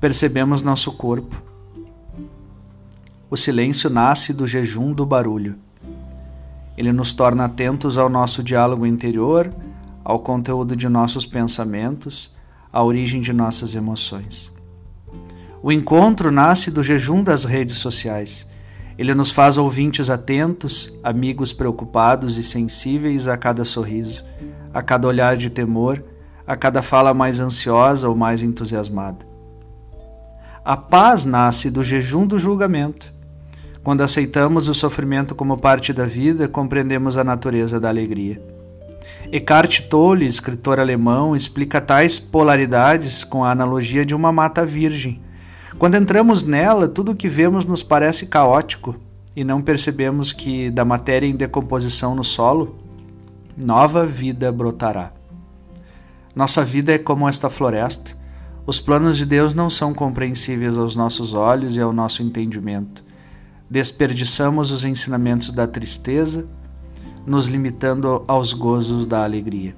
percebemos 0.00 0.62
nosso 0.62 0.90
corpo. 0.92 1.42
O 3.28 3.36
silêncio 3.36 3.90
nasce 3.90 4.32
do 4.32 4.46
jejum 4.46 4.94
do 4.94 5.04
barulho. 5.04 5.67
Ele 6.78 6.92
nos 6.92 7.12
torna 7.12 7.44
atentos 7.44 7.98
ao 7.98 8.08
nosso 8.08 8.42
diálogo 8.42 8.86
interior, 8.86 9.52
ao 10.02 10.20
conteúdo 10.20 10.74
de 10.74 10.88
nossos 10.88 11.26
pensamentos, 11.26 12.34
à 12.72 12.82
origem 12.82 13.20
de 13.20 13.34
nossas 13.34 13.74
emoções. 13.74 14.50
O 15.62 15.70
encontro 15.70 16.30
nasce 16.30 16.70
do 16.70 16.82
jejum 16.82 17.22
das 17.22 17.44
redes 17.44 17.76
sociais 17.76 18.46
ele 18.98 19.14
nos 19.14 19.30
faz 19.30 19.56
ouvintes 19.56 20.10
atentos, 20.10 20.92
amigos 21.04 21.52
preocupados 21.52 22.36
e 22.36 22.42
sensíveis 22.42 23.28
a 23.28 23.36
cada 23.36 23.64
sorriso, 23.64 24.24
a 24.74 24.82
cada 24.82 25.06
olhar 25.06 25.36
de 25.36 25.48
temor, 25.48 26.02
a 26.44 26.56
cada 26.56 26.82
fala 26.82 27.14
mais 27.14 27.38
ansiosa 27.38 28.08
ou 28.08 28.16
mais 28.16 28.42
entusiasmada. 28.42 29.24
A 30.64 30.76
paz 30.76 31.24
nasce 31.24 31.70
do 31.70 31.84
jejum 31.84 32.26
do 32.26 32.40
julgamento. 32.40 33.14
Quando 33.88 34.02
aceitamos 34.02 34.68
o 34.68 34.74
sofrimento 34.74 35.34
como 35.34 35.56
parte 35.56 35.94
da 35.94 36.04
vida, 36.04 36.46
compreendemos 36.46 37.16
a 37.16 37.24
natureza 37.24 37.80
da 37.80 37.88
alegria. 37.88 38.38
Eckhart 39.32 39.88
Tolle, 39.88 40.26
escritor 40.26 40.78
alemão, 40.78 41.34
explica 41.34 41.80
tais 41.80 42.18
polaridades 42.18 43.24
com 43.24 43.42
a 43.42 43.50
analogia 43.50 44.04
de 44.04 44.14
uma 44.14 44.30
mata 44.30 44.66
virgem 44.66 45.22
quando 45.78 45.94
entramos 45.94 46.42
nela, 46.42 46.86
tudo 46.86 47.12
o 47.12 47.16
que 47.16 47.30
vemos 47.30 47.64
nos 47.64 47.82
parece 47.82 48.26
caótico 48.26 48.94
e 49.34 49.42
não 49.42 49.62
percebemos 49.62 50.32
que 50.32 50.68
da 50.68 50.84
matéria 50.84 51.26
em 51.26 51.34
decomposição 51.34 52.14
no 52.14 52.22
solo, 52.22 52.76
nova 53.56 54.04
vida 54.04 54.52
brotará. 54.52 55.14
Nossa 56.36 56.62
vida 56.62 56.92
é 56.92 56.98
como 56.98 57.26
esta 57.26 57.48
floresta. 57.48 58.14
Os 58.66 58.82
planos 58.82 59.16
de 59.16 59.24
Deus 59.24 59.54
não 59.54 59.70
são 59.70 59.94
compreensíveis 59.94 60.76
aos 60.76 60.94
nossos 60.94 61.32
olhos 61.32 61.74
e 61.74 61.80
ao 61.80 61.90
nosso 61.90 62.22
entendimento. 62.22 63.07
Desperdiçamos 63.70 64.70
os 64.70 64.84
ensinamentos 64.84 65.50
da 65.52 65.66
tristeza, 65.66 66.46
nos 67.26 67.46
limitando 67.46 68.24
aos 68.26 68.54
gozos 68.54 69.06
da 69.06 69.22
alegria. 69.22 69.76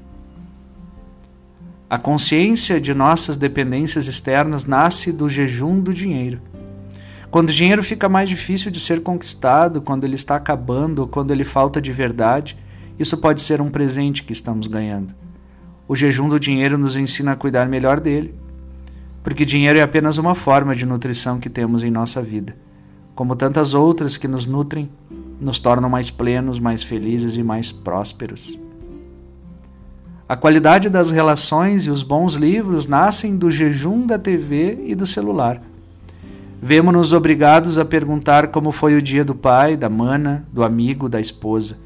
A 1.89 1.99
consciência 1.99 2.81
de 2.81 2.95
nossas 2.95 3.37
dependências 3.37 4.07
externas 4.07 4.65
nasce 4.65 5.11
do 5.11 5.29
jejum 5.29 5.81
do 5.81 5.93
dinheiro. 5.93 6.41
Quando 7.33 7.49
o 7.49 7.53
dinheiro 7.53 7.83
fica 7.83 8.09
mais 8.09 8.29
difícil 8.29 8.71
de 8.71 8.79
ser 8.79 9.03
conquistado, 9.03 9.81
quando 9.81 10.05
ele 10.05 10.15
está 10.15 10.37
acabando 10.37 11.09
quando 11.09 11.33
ele 11.33 11.43
falta 11.43 11.81
de 11.81 11.93
verdade, 11.93 12.57
isso 12.97 13.19
pode 13.19 13.41
ser 13.41 13.61
um 13.61 13.71
presente 13.71 14.23
que 14.23 14.33
estamos 14.33 14.69
ganhando. 14.69 15.13
O 15.89 15.97
jejum 15.97 16.29
do 16.29 16.39
dinheiro 16.39 16.79
nos 16.79 16.95
ensina 16.95 17.33
a 17.33 17.37
cuidar 17.37 17.67
melhor 17.69 17.99
dele, 17.99 18.33
porque 19.25 19.45
dinheiro 19.45 19.81
é 19.81 19.83
apenas 19.83 20.17
uma 20.17 20.37
forma 20.37 20.77
de 20.77 20.87
nutrição 20.87 21.41
que 21.41 21.51
temos 21.51 21.83
em 21.83 21.91
nossa 21.91 22.23
vida. 22.23 22.57
Como 23.21 23.37
tantas 23.37 23.75
outras 23.75 24.17
que 24.17 24.27
nos 24.27 24.47
nutrem, 24.47 24.89
nos 25.39 25.61
tornam 25.61 25.91
mais 25.91 26.11
plenos, 26.11 26.59
mais 26.59 26.83
felizes 26.83 27.37
e 27.37 27.43
mais 27.43 27.71
prósperos. 27.71 28.59
A 30.27 30.35
qualidade 30.35 30.89
das 30.89 31.11
relações 31.11 31.85
e 31.85 31.91
os 31.91 32.03
bons 32.03 32.33
livros 32.33 32.87
nascem 32.87 33.37
do 33.37 33.51
jejum 33.51 34.07
da 34.07 34.19
TV 34.19 34.85
e 34.87 34.95
do 34.95 35.07
celular. 35.07 35.61
Vemo-nos 36.63 37.13
obrigados 37.13 37.77
a 37.77 37.85
perguntar 37.85 38.47
como 38.47 38.73
foi 38.73 38.97
o 38.97 39.03
dia 39.03 39.23
do 39.23 39.35
pai, 39.35 39.77
da 39.77 39.91
mana, 39.91 40.49
do 40.51 40.65
amigo, 40.65 41.07
da 41.07 41.21
esposa. 41.21 41.77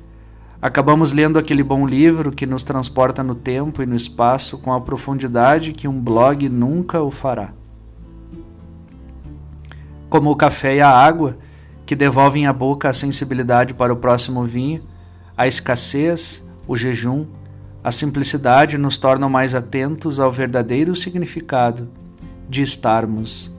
Acabamos 0.62 1.12
lendo 1.12 1.36
aquele 1.36 1.64
bom 1.64 1.84
livro 1.84 2.30
que 2.30 2.46
nos 2.46 2.62
transporta 2.62 3.24
no 3.24 3.34
tempo 3.34 3.82
e 3.82 3.86
no 3.86 3.96
espaço 3.96 4.56
com 4.58 4.72
a 4.72 4.80
profundidade 4.80 5.72
que 5.72 5.88
um 5.88 6.00
blog 6.00 6.48
nunca 6.48 7.02
o 7.02 7.10
fará. 7.10 7.52
Como 10.14 10.30
o 10.30 10.36
café 10.36 10.76
e 10.76 10.80
a 10.80 10.88
água, 10.88 11.36
que 11.84 11.96
devolvem 11.96 12.46
à 12.46 12.52
boca 12.52 12.88
a 12.88 12.94
sensibilidade 12.94 13.74
para 13.74 13.92
o 13.92 13.96
próximo 13.96 14.44
vinho, 14.44 14.80
a 15.36 15.48
escassez, 15.48 16.48
o 16.68 16.76
jejum, 16.76 17.26
a 17.82 17.90
simplicidade 17.90 18.78
nos 18.78 18.96
torna 18.96 19.28
mais 19.28 19.56
atentos 19.56 20.20
ao 20.20 20.30
verdadeiro 20.30 20.94
significado 20.94 21.90
de 22.48 22.62
estarmos 22.62 23.50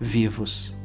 vivos. 0.00 0.76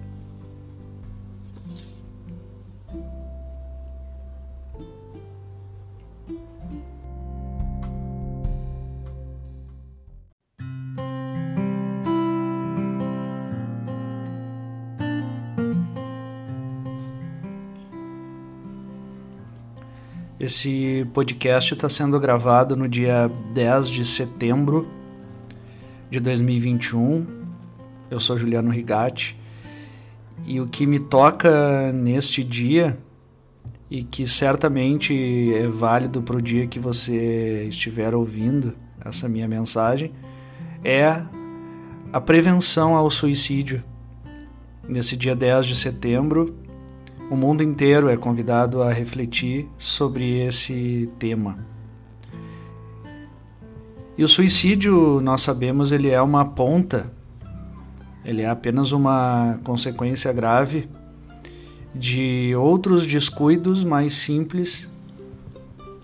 Esse 20.46 21.08
podcast 21.12 21.74
está 21.74 21.90
sendo 21.90 22.20
gravado 22.20 22.76
no 22.76 22.88
dia 22.88 23.28
10 23.56 23.90
de 23.90 24.06
setembro 24.06 24.88
de 26.08 26.20
2021. 26.20 27.26
Eu 28.12 28.20
sou 28.20 28.38
Juliano 28.38 28.70
Rigatti 28.70 29.36
e 30.46 30.62
o 30.62 30.68
que 30.68 30.86
me 30.86 31.00
toca 31.00 31.92
neste 31.92 32.44
dia 32.44 32.96
e 33.90 34.04
que 34.04 34.28
certamente 34.28 35.52
é 35.52 35.66
válido 35.66 36.22
para 36.22 36.38
o 36.38 36.42
dia 36.42 36.68
que 36.68 36.78
você 36.78 37.66
estiver 37.68 38.14
ouvindo 38.14 38.76
essa 39.04 39.28
minha 39.28 39.48
mensagem 39.48 40.14
é 40.84 41.24
a 42.14 42.22
prevenção 42.22 42.94
ao 42.94 43.10
suicídio. 43.10 43.84
Nesse 44.88 45.18
dia 45.18 45.36
10 45.36 45.66
de 45.66 45.76
setembro, 45.76 46.56
o 47.30 47.36
mundo 47.36 47.64
inteiro 47.64 48.10
é 48.10 48.18
convidado 48.18 48.82
a 48.82 48.92
refletir 48.92 49.68
sobre 49.78 50.40
esse 50.46 51.10
tema. 51.18 51.58
E 54.18 54.24
o 54.24 54.28
suicídio, 54.28 55.20
nós 55.22 55.42
sabemos, 55.42 55.92
ele 55.92 56.10
é 56.10 56.22
uma 56.22 56.46
ponta, 56.46 57.12
ele 58.24 58.42
é 58.42 58.50
apenas 58.50 58.92
uma 58.92 59.60
consequência 59.64 60.32
grave 60.32 60.88
de 61.94 62.54
outros 62.56 63.06
descuidos 63.06 63.84
mais 63.84 64.14
simples 64.14 64.90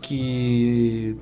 que 0.01 1.16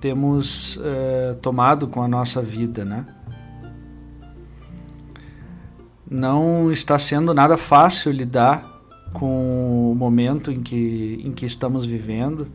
temos 0.00 0.78
eh, 0.82 1.36
tomado 1.40 1.86
com 1.86 2.02
a 2.02 2.08
nossa 2.08 2.42
vida, 2.42 2.84
né? 2.84 3.06
Não 6.12 6.70
está 6.70 6.98
sendo 6.98 7.32
nada 7.32 7.56
fácil 7.56 8.12
lidar 8.12 8.70
com 9.14 9.90
o 9.90 9.94
momento 9.94 10.52
em 10.52 10.60
que, 10.62 11.20
em 11.24 11.32
que 11.32 11.46
estamos 11.46 11.86
vivendo, 11.86 12.46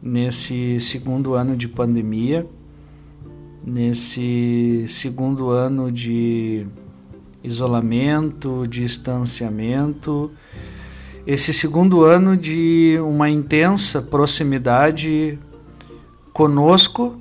nesse 0.00 0.78
segundo 0.78 1.34
ano 1.34 1.56
de 1.56 1.66
pandemia, 1.66 2.46
nesse 3.64 4.84
segundo 4.86 5.50
ano 5.50 5.90
de 5.90 6.66
isolamento, 7.42 8.64
distanciamento, 8.68 10.30
esse 11.26 11.52
segundo 11.52 12.04
ano 12.04 12.36
de 12.36 12.98
uma 13.00 13.28
intensa 13.28 14.00
proximidade 14.02 15.38
conosco 16.32 17.18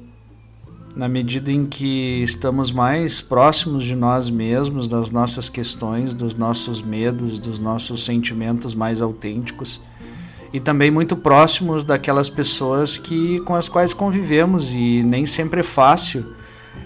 na 0.96 1.08
medida 1.10 1.52
em 1.52 1.66
que 1.66 2.22
estamos 2.22 2.72
mais 2.72 3.20
próximos 3.20 3.84
de 3.84 3.96
nós 3.96 4.30
mesmos, 4.30 4.88
das 4.88 5.10
nossas 5.10 5.50
questões, 5.50 6.14
dos 6.14 6.36
nossos 6.36 6.82
medos, 6.82 7.40
dos 7.40 7.60
nossos 7.60 8.04
sentimentos 8.04 8.76
mais 8.76 9.02
autênticos 9.02 9.82
e 10.54 10.60
também 10.60 10.92
muito 10.92 11.18
próximos 11.18 11.84
daquelas 11.84 12.30
pessoas 12.30 12.96
que 12.96 13.40
com 13.40 13.56
as 13.56 13.68
quais 13.68 13.94
convivemos 13.94 14.72
e 14.72 15.02
nem 15.02 15.26
sempre 15.26 15.62
é 15.62 15.64
fácil 15.64 16.36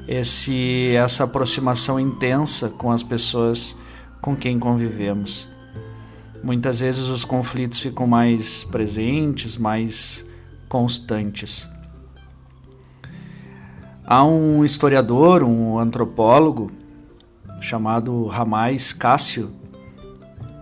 esse 0.08 0.94
essa 0.96 1.26
aproximação 1.26 2.00
intensa 2.00 2.70
com 2.70 2.92
as 2.92 3.04
pessoas 3.04 3.78
com 4.22 4.36
quem 4.36 4.58
convivemos. 4.58 5.50
Muitas 6.42 6.80
vezes 6.80 7.08
os 7.08 7.26
conflitos 7.26 7.80
ficam 7.80 8.08
mais 8.08 8.64
presentes, 8.64 9.58
mais 9.58 10.26
constantes. 10.70 11.68
Há 14.10 14.24
um 14.24 14.64
historiador, 14.64 15.44
um 15.44 15.78
antropólogo 15.78 16.72
chamado 17.60 18.26
Ramais 18.28 18.94
Cássio. 18.94 19.52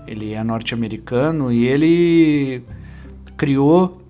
Ele 0.08 0.34
é 0.34 0.44
norte-americano 0.44 1.52
e 1.52 1.68
ele 1.68 2.64
criou 3.38 4.02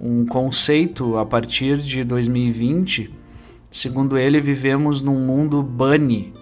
um 0.00 0.24
conceito 0.24 1.16
a 1.16 1.26
partir 1.26 1.78
de 1.78 2.04
2020. 2.04 3.12
Segundo 3.68 4.16
ele, 4.16 4.40
vivemos 4.40 5.00
num 5.00 5.26
mundo 5.26 5.60
bunny. 5.60 6.32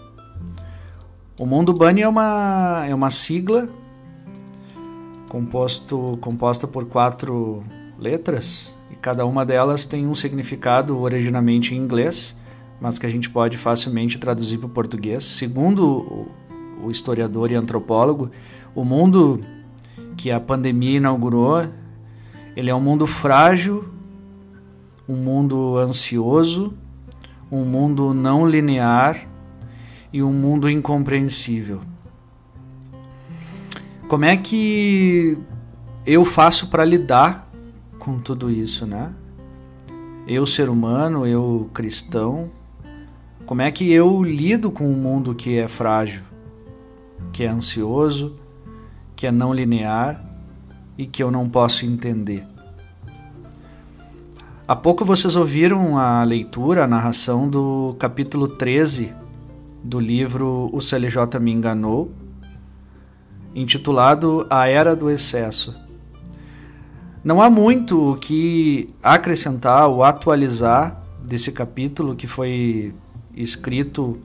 O 1.40 1.46
mundo 1.46 1.72
bunny 1.72 2.02
é 2.02 2.08
uma, 2.08 2.84
é 2.86 2.94
uma 2.94 3.10
sigla 3.10 3.66
composto, 5.30 6.18
composta 6.20 6.66
por 6.66 6.84
quatro 6.84 7.64
letras 7.98 8.74
e 8.90 8.94
cada 8.94 9.24
uma 9.26 9.44
delas 9.44 9.86
tem 9.86 10.06
um 10.06 10.14
significado 10.14 10.98
originalmente 10.98 11.74
em 11.74 11.78
inglês, 11.78 12.36
mas 12.80 12.98
que 12.98 13.06
a 13.06 13.08
gente 13.08 13.30
pode 13.30 13.56
facilmente 13.56 14.18
traduzir 14.18 14.58
para 14.58 14.66
o 14.66 14.70
português. 14.70 15.24
Segundo 15.24 16.28
o 16.82 16.90
historiador 16.90 17.50
e 17.50 17.54
antropólogo, 17.54 18.30
o 18.74 18.84
mundo 18.84 19.42
que 20.16 20.30
a 20.30 20.38
pandemia 20.38 20.98
inaugurou, 20.98 21.66
ele 22.54 22.70
é 22.70 22.74
um 22.74 22.80
mundo 22.80 23.06
frágil, 23.06 23.88
um 25.08 25.16
mundo 25.16 25.76
ansioso, 25.78 26.74
um 27.50 27.64
mundo 27.64 28.12
não 28.12 28.48
linear 28.48 29.26
e 30.12 30.22
um 30.22 30.32
mundo 30.32 30.68
incompreensível. 30.68 31.80
Como 34.08 34.24
é 34.24 34.36
que 34.36 35.36
eu 36.06 36.24
faço 36.24 36.68
para 36.68 36.84
lidar 36.84 37.45
com 38.06 38.20
tudo 38.20 38.48
isso, 38.48 38.86
né? 38.86 39.12
Eu, 40.28 40.46
ser 40.46 40.68
humano, 40.68 41.26
eu, 41.26 41.68
cristão, 41.74 42.52
como 43.44 43.62
é 43.62 43.70
que 43.72 43.92
eu 43.92 44.22
lido 44.22 44.70
com 44.70 44.88
um 44.88 44.92
mundo 44.92 45.34
que 45.34 45.58
é 45.58 45.66
frágil, 45.66 46.22
que 47.32 47.42
é 47.42 47.48
ansioso, 47.48 48.32
que 49.16 49.26
é 49.26 49.32
não 49.32 49.52
linear 49.52 50.24
e 50.96 51.04
que 51.04 51.20
eu 51.20 51.32
não 51.32 51.48
posso 51.48 51.84
entender? 51.84 52.46
Há 54.68 54.76
pouco 54.76 55.04
vocês 55.04 55.34
ouviram 55.34 55.98
a 55.98 56.22
leitura, 56.22 56.84
a 56.84 56.86
narração 56.86 57.50
do 57.50 57.96
capítulo 57.98 58.46
13 58.46 59.12
do 59.82 59.98
livro 59.98 60.70
O 60.72 60.80
CLJ 60.80 61.40
Me 61.40 61.50
Enganou, 61.50 62.12
intitulado 63.52 64.46
A 64.48 64.68
Era 64.68 64.94
do 64.94 65.10
Excesso. 65.10 65.85
Não 67.26 67.42
há 67.42 67.50
muito 67.50 68.12
o 68.12 68.16
que 68.16 68.88
acrescentar 69.02 69.88
ou 69.88 70.04
atualizar 70.04 71.02
desse 71.20 71.50
capítulo 71.50 72.14
que 72.14 72.28
foi 72.28 72.94
escrito 73.34 74.20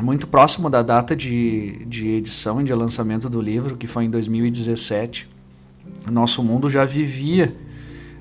muito 0.00 0.26
próximo 0.26 0.70
da 0.70 0.80
data 0.80 1.14
de, 1.14 1.84
de 1.84 2.08
edição 2.12 2.62
e 2.62 2.64
de 2.64 2.72
lançamento 2.72 3.28
do 3.28 3.42
livro, 3.42 3.76
que 3.76 3.86
foi 3.86 4.04
em 4.04 4.10
2017. 4.10 5.28
Nosso 6.10 6.42
mundo 6.42 6.70
já 6.70 6.86
vivia 6.86 7.54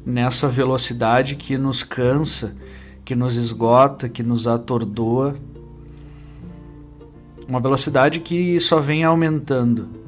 nessa 0.05 0.49
velocidade 0.49 1.37
que 1.37 1.57
nos 1.57 1.81
cansa, 1.81 2.57
que 3.05 3.15
nos 3.15 3.37
esgota, 3.37 4.09
que 4.09 4.21
nos 4.21 4.47
atordoa. 4.47 5.33
Uma 7.47 7.61
velocidade 7.61 8.19
que 8.19 8.59
só 8.59 8.81
vem 8.81 9.05
aumentando 9.05 10.02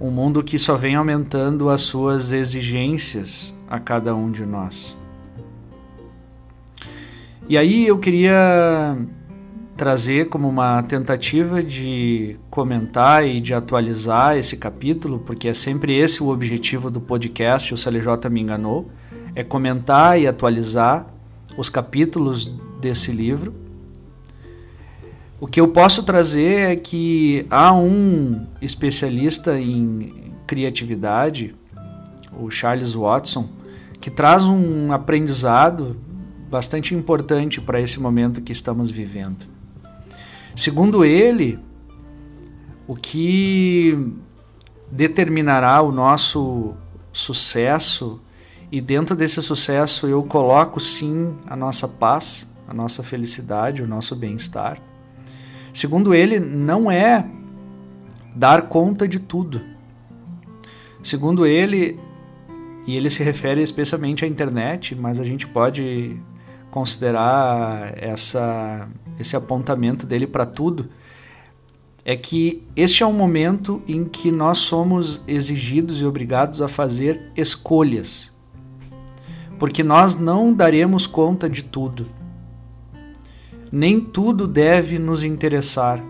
um 0.00 0.10
mundo 0.10 0.42
que 0.42 0.58
só 0.58 0.76
vem 0.76 0.94
aumentando 0.94 1.70
as 1.70 1.82
suas 1.82 2.32
exigências 2.32 3.54
a 3.68 3.78
cada 3.78 4.14
um 4.14 4.30
de 4.30 4.44
nós. 4.44 4.96
E 7.48 7.56
aí 7.56 7.86
eu 7.86 7.98
queria 7.98 8.96
trazer 9.76 10.28
como 10.28 10.48
uma 10.48 10.82
tentativa 10.82 11.62
de 11.62 12.38
comentar 12.50 13.26
e 13.26 13.40
de 13.40 13.54
atualizar 13.54 14.36
esse 14.36 14.56
capítulo, 14.56 15.18
porque 15.18 15.48
é 15.48 15.54
sempre 15.54 15.96
esse 15.96 16.22
o 16.22 16.28
objetivo 16.28 16.90
do 16.90 17.00
podcast 17.00 17.72
O 17.74 17.76
CLJ 17.76 18.30
Me 18.30 18.40
Enganou, 18.40 18.90
é 19.34 19.44
comentar 19.44 20.20
e 20.20 20.26
atualizar 20.26 21.06
os 21.56 21.68
capítulos 21.68 22.52
desse 22.80 23.12
livro 23.12 23.65
o 25.38 25.46
que 25.46 25.60
eu 25.60 25.68
posso 25.68 26.02
trazer 26.02 26.70
é 26.70 26.76
que 26.76 27.46
há 27.50 27.72
um 27.74 28.46
especialista 28.60 29.60
em 29.60 30.32
criatividade, 30.46 31.54
o 32.38 32.50
Charles 32.50 32.94
Watson, 32.94 33.48
que 34.00 34.10
traz 34.10 34.44
um 34.44 34.92
aprendizado 34.92 36.00
bastante 36.50 36.94
importante 36.94 37.60
para 37.60 37.80
esse 37.80 38.00
momento 38.00 38.40
que 38.40 38.52
estamos 38.52 38.90
vivendo. 38.90 39.46
Segundo 40.54 41.04
ele, 41.04 41.58
o 42.86 42.94
que 42.94 44.14
determinará 44.90 45.82
o 45.82 45.92
nosso 45.92 46.72
sucesso, 47.12 48.22
e 48.72 48.80
dentro 48.80 49.14
desse 49.14 49.42
sucesso 49.42 50.06
eu 50.06 50.22
coloco 50.22 50.80
sim 50.80 51.36
a 51.46 51.54
nossa 51.54 51.86
paz, 51.86 52.48
a 52.66 52.72
nossa 52.72 53.02
felicidade, 53.02 53.82
o 53.82 53.86
nosso 53.86 54.16
bem-estar 54.16 54.80
Segundo 55.76 56.14
ele, 56.14 56.40
não 56.40 56.90
é 56.90 57.28
dar 58.34 58.62
conta 58.62 59.06
de 59.06 59.20
tudo. 59.20 59.60
Segundo 61.02 61.44
ele, 61.44 62.00
e 62.86 62.96
ele 62.96 63.10
se 63.10 63.22
refere 63.22 63.60
especialmente 63.60 64.24
à 64.24 64.26
internet, 64.26 64.94
mas 64.94 65.20
a 65.20 65.22
gente 65.22 65.46
pode 65.46 66.18
considerar 66.70 67.92
essa, 67.94 68.88
esse 69.18 69.36
apontamento 69.36 70.06
dele 70.06 70.26
para 70.26 70.46
tudo, 70.46 70.88
é 72.06 72.16
que 72.16 72.62
este 72.74 73.02
é 73.02 73.06
um 73.06 73.12
momento 73.12 73.82
em 73.86 74.06
que 74.06 74.32
nós 74.32 74.56
somos 74.56 75.20
exigidos 75.28 76.00
e 76.00 76.06
obrigados 76.06 76.62
a 76.62 76.68
fazer 76.68 77.20
escolhas, 77.36 78.32
porque 79.58 79.82
nós 79.82 80.16
não 80.16 80.54
daremos 80.54 81.06
conta 81.06 81.50
de 81.50 81.62
tudo 81.62 82.06
nem 83.70 84.00
tudo 84.00 84.46
deve 84.46 84.98
nos 84.98 85.22
interessar, 85.22 86.02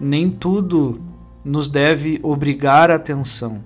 nem 0.00 0.30
tudo 0.30 1.00
nos 1.44 1.68
deve 1.68 2.18
obrigar 2.22 2.90
a 2.90 2.96
atenção. 2.96 3.62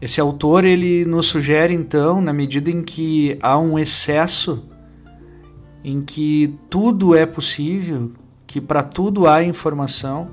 Esse 0.00 0.20
autor 0.20 0.64
ele 0.64 1.04
nos 1.06 1.26
sugere 1.26 1.72
então, 1.72 2.20
na 2.20 2.32
medida 2.32 2.70
em 2.70 2.82
que 2.82 3.38
há 3.40 3.58
um 3.58 3.78
excesso, 3.78 4.62
em 5.82 6.02
que 6.02 6.50
tudo 6.68 7.14
é 7.14 7.24
possível, 7.24 8.12
que 8.46 8.60
para 8.60 8.82
tudo 8.82 9.26
há 9.26 9.42
informação, 9.42 10.30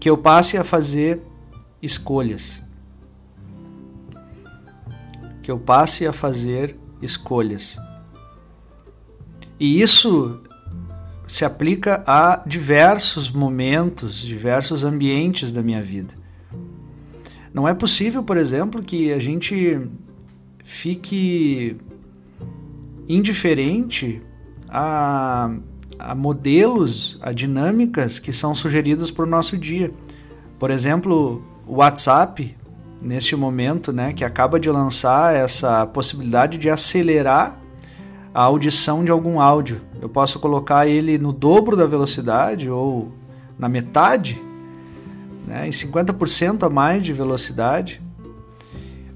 que 0.00 0.08
eu 0.08 0.16
passe 0.16 0.56
a 0.56 0.64
fazer 0.64 1.20
escolhas. 1.82 2.62
Que 5.42 5.50
eu 5.50 5.58
passe 5.58 6.06
a 6.06 6.12
fazer 6.12 6.74
escolhas. 7.04 7.76
E 9.58 9.80
isso 9.80 10.40
se 11.26 11.44
aplica 11.44 12.02
a 12.06 12.42
diversos 12.46 13.30
momentos, 13.30 14.16
diversos 14.18 14.84
ambientes 14.84 15.52
da 15.52 15.62
minha 15.62 15.82
vida. 15.82 16.14
Não 17.52 17.68
é 17.68 17.74
possível, 17.74 18.22
por 18.22 18.36
exemplo, 18.36 18.82
que 18.82 19.12
a 19.12 19.18
gente 19.18 19.80
fique 20.64 21.76
indiferente 23.08 24.20
a, 24.68 25.54
a 25.98 26.14
modelos, 26.14 27.18
a 27.22 27.32
dinâmicas 27.32 28.18
que 28.18 28.32
são 28.32 28.54
sugeridas 28.54 29.10
para 29.10 29.24
o 29.24 29.28
nosso 29.28 29.56
dia. 29.56 29.92
Por 30.58 30.70
exemplo, 30.70 31.44
o 31.66 31.76
WhatsApp 31.76 32.56
neste 33.04 33.36
momento, 33.36 33.92
né, 33.92 34.14
que 34.14 34.24
acaba 34.24 34.58
de 34.58 34.70
lançar 34.70 35.36
essa 35.36 35.86
possibilidade 35.86 36.56
de 36.56 36.70
acelerar 36.70 37.60
a 38.32 38.42
audição 38.42 39.04
de 39.04 39.10
algum 39.10 39.38
áudio. 39.38 39.82
Eu 40.00 40.08
posso 40.08 40.40
colocar 40.40 40.86
ele 40.86 41.18
no 41.18 41.32
dobro 41.32 41.76
da 41.76 41.86
velocidade 41.86 42.70
ou 42.70 43.12
na 43.58 43.68
metade, 43.68 44.42
né, 45.46 45.68
em 45.68 45.70
50% 45.70 46.64
a 46.64 46.70
mais 46.70 47.02
de 47.02 47.12
velocidade. 47.12 48.02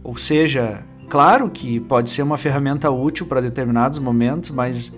Ou 0.04 0.16
seja, 0.16 0.84
claro 1.08 1.50
que 1.50 1.80
pode 1.80 2.10
ser 2.10 2.22
uma 2.22 2.36
ferramenta 2.36 2.90
útil 2.90 3.26
para 3.26 3.40
determinados 3.40 3.98
momentos, 3.98 4.50
mas 4.50 4.96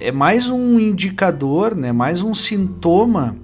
é 0.00 0.10
mais 0.10 0.48
um 0.48 0.80
indicador, 0.80 1.74
né, 1.74 1.92
mais 1.92 2.22
um 2.22 2.34
sintoma 2.34 3.36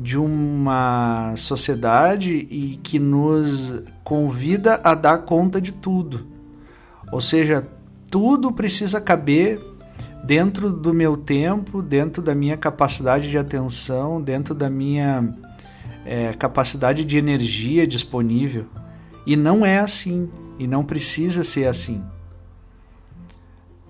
de 0.00 0.16
uma 0.16 1.34
sociedade 1.36 2.32
e 2.32 2.78
que 2.80 3.00
nos 3.00 3.82
convida 4.04 4.80
a 4.84 4.94
dar 4.94 5.18
conta 5.18 5.60
de 5.60 5.72
tudo. 5.72 6.24
Ou 7.10 7.20
seja, 7.20 7.66
tudo 8.08 8.52
precisa 8.52 9.00
caber 9.00 9.60
dentro 10.24 10.72
do 10.72 10.94
meu 10.94 11.16
tempo, 11.16 11.82
dentro 11.82 12.22
da 12.22 12.32
minha 12.32 12.56
capacidade 12.56 13.28
de 13.28 13.36
atenção, 13.36 14.22
dentro 14.22 14.54
da 14.54 14.70
minha 14.70 15.34
é, 16.04 16.32
capacidade 16.32 17.04
de 17.04 17.18
energia 17.18 17.84
disponível. 17.84 18.66
E 19.26 19.34
não 19.34 19.66
é 19.66 19.80
assim, 19.80 20.30
e 20.60 20.66
não 20.68 20.84
precisa 20.84 21.42
ser 21.42 21.66
assim. 21.66 22.04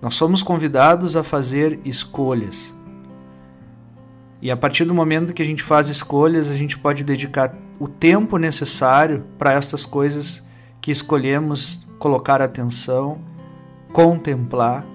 Nós 0.00 0.14
somos 0.14 0.42
convidados 0.42 1.16
a 1.16 1.22
fazer 1.22 1.78
escolhas. 1.84 2.74
E 4.40 4.50
a 4.50 4.56
partir 4.56 4.84
do 4.84 4.94
momento 4.94 5.34
que 5.34 5.42
a 5.42 5.44
gente 5.44 5.62
faz 5.62 5.88
escolhas, 5.88 6.48
a 6.48 6.54
gente 6.54 6.78
pode 6.78 7.02
dedicar 7.02 7.56
o 7.78 7.88
tempo 7.88 8.36
necessário 8.38 9.24
para 9.36 9.52
estas 9.52 9.84
coisas 9.84 10.46
que 10.80 10.92
escolhemos 10.92 11.88
colocar 11.98 12.40
atenção, 12.40 13.20
contemplar 13.92 14.86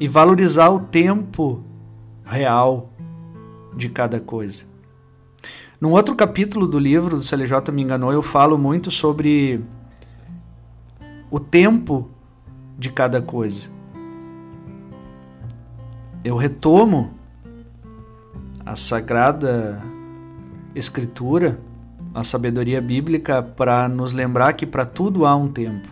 e 0.00 0.08
valorizar 0.08 0.70
o 0.70 0.80
tempo 0.80 1.62
real 2.24 2.90
de 3.76 3.88
cada 3.88 4.18
coisa. 4.18 4.64
Num 5.80 5.92
outro 5.92 6.14
capítulo 6.16 6.66
do 6.66 6.78
livro 6.78 7.16
do 7.16 7.22
CLJ 7.22 7.72
Me 7.72 7.82
Enganou, 7.82 8.12
eu 8.12 8.22
falo 8.22 8.58
muito 8.58 8.90
sobre 8.90 9.64
o 11.30 11.38
tempo 11.38 12.10
de 12.76 12.90
cada 12.90 13.22
coisa 13.22 13.79
eu 16.22 16.36
retomo 16.36 17.14
a 18.64 18.76
sagrada 18.76 19.82
escritura, 20.74 21.58
a 22.14 22.22
sabedoria 22.22 22.80
bíblica 22.80 23.42
para 23.42 23.88
nos 23.88 24.12
lembrar 24.12 24.52
que 24.52 24.66
para 24.66 24.84
tudo 24.84 25.24
há 25.24 25.34
um 25.34 25.48
tempo. 25.48 25.88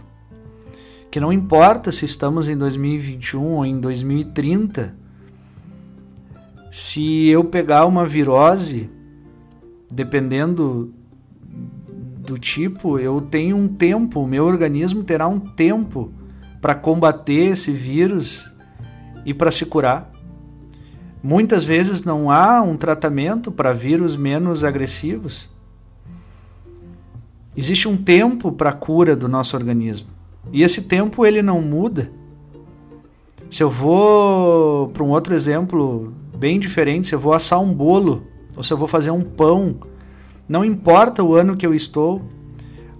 Que 1.10 1.18
não 1.18 1.32
importa 1.32 1.90
se 1.90 2.04
estamos 2.04 2.48
em 2.48 2.56
2021 2.56 3.42
ou 3.42 3.64
em 3.64 3.80
2030, 3.80 4.94
se 6.70 7.28
eu 7.28 7.44
pegar 7.44 7.86
uma 7.86 8.04
virose, 8.04 8.90
dependendo 9.90 10.92
do 12.18 12.38
tipo, 12.38 12.98
eu 12.98 13.22
tenho 13.22 13.56
um 13.56 13.66
tempo, 13.66 14.20
o 14.20 14.28
meu 14.28 14.44
organismo 14.44 15.02
terá 15.02 15.26
um 15.26 15.40
tempo 15.40 16.12
para 16.60 16.74
combater 16.74 17.52
esse 17.52 17.72
vírus 17.72 18.52
e 19.24 19.32
para 19.32 19.50
se 19.50 19.64
curar. 19.64 20.17
Muitas 21.22 21.64
vezes 21.64 22.02
não 22.04 22.30
há 22.30 22.62
um 22.62 22.76
tratamento 22.76 23.50
para 23.50 23.72
vírus 23.72 24.16
menos 24.16 24.62
agressivos. 24.62 25.50
Existe 27.56 27.88
um 27.88 27.96
tempo 27.96 28.52
para 28.52 28.70
a 28.70 28.74
cura 28.74 29.16
do 29.16 29.28
nosso 29.28 29.56
organismo. 29.56 30.08
E 30.52 30.62
esse 30.62 30.82
tempo 30.82 31.26
ele 31.26 31.42
não 31.42 31.60
muda. 31.60 32.10
Se 33.50 33.62
eu 33.62 33.70
vou 33.70 34.88
para 34.88 35.02
um 35.02 35.10
outro 35.10 35.34
exemplo 35.34 36.12
bem 36.36 36.60
diferente, 36.60 37.08
se 37.08 37.14
eu 37.14 37.18
vou 37.18 37.32
assar 37.32 37.60
um 37.60 37.72
bolo 37.72 38.22
ou 38.56 38.62
se 38.62 38.72
eu 38.72 38.76
vou 38.76 38.86
fazer 38.86 39.10
um 39.10 39.22
pão, 39.22 39.76
não 40.48 40.64
importa 40.64 41.24
o 41.24 41.34
ano 41.34 41.56
que 41.56 41.66
eu 41.66 41.74
estou, 41.74 42.22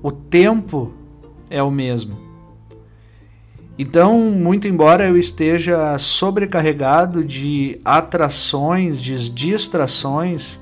o 0.03 0.11
tempo 0.11 0.93
é 1.49 1.63
o 1.63 1.71
mesmo. 1.71 2.28
Então, 3.79 4.19
muito 4.19 4.67
embora 4.67 5.07
eu 5.07 5.17
esteja 5.17 5.97
sobrecarregado 5.99 7.25
de 7.25 7.81
atrações, 7.85 9.01
de 9.01 9.31
distrações, 9.31 10.61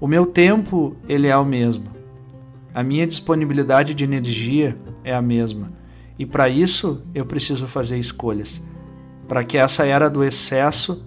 o 0.00 0.06
meu 0.06 0.24
tempo 0.24 0.96
ele 1.08 1.26
é 1.26 1.36
o 1.36 1.44
mesmo. 1.44 1.84
A 2.72 2.84
minha 2.84 3.04
disponibilidade 3.04 3.92
de 3.92 4.04
energia 4.04 4.78
é 5.02 5.12
a 5.12 5.20
mesma. 5.20 5.72
E 6.16 6.24
para 6.24 6.48
isso 6.48 7.02
eu 7.12 7.26
preciso 7.26 7.66
fazer 7.66 7.98
escolhas, 7.98 8.64
para 9.26 9.42
que 9.42 9.58
essa 9.58 9.84
era 9.84 10.08
do 10.08 10.22
excesso 10.22 11.04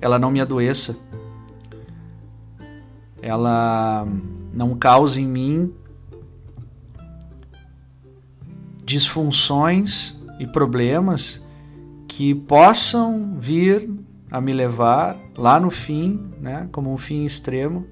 ela 0.00 0.18
não 0.18 0.32
me 0.32 0.40
adoeça. 0.40 0.96
Ela 3.22 4.06
não 4.52 4.76
cause 4.76 5.20
em 5.20 5.26
mim 5.26 5.74
disfunções 8.88 10.18
e 10.40 10.46
problemas 10.46 11.44
que 12.08 12.34
possam 12.34 13.36
vir 13.38 13.88
a 14.30 14.40
me 14.40 14.52
levar 14.54 15.20
lá 15.36 15.60
no 15.60 15.70
fim, 15.70 16.22
né, 16.40 16.68
como 16.72 16.92
um 16.92 16.96
fim 16.96 17.24
extremo, 17.24 17.86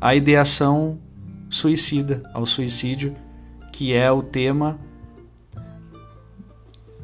à 0.00 0.14
ideação 0.14 1.00
suicida, 1.48 2.22
ao 2.32 2.46
suicídio, 2.46 3.16
que 3.72 3.92
é 3.92 4.10
o 4.12 4.22
tema 4.22 4.78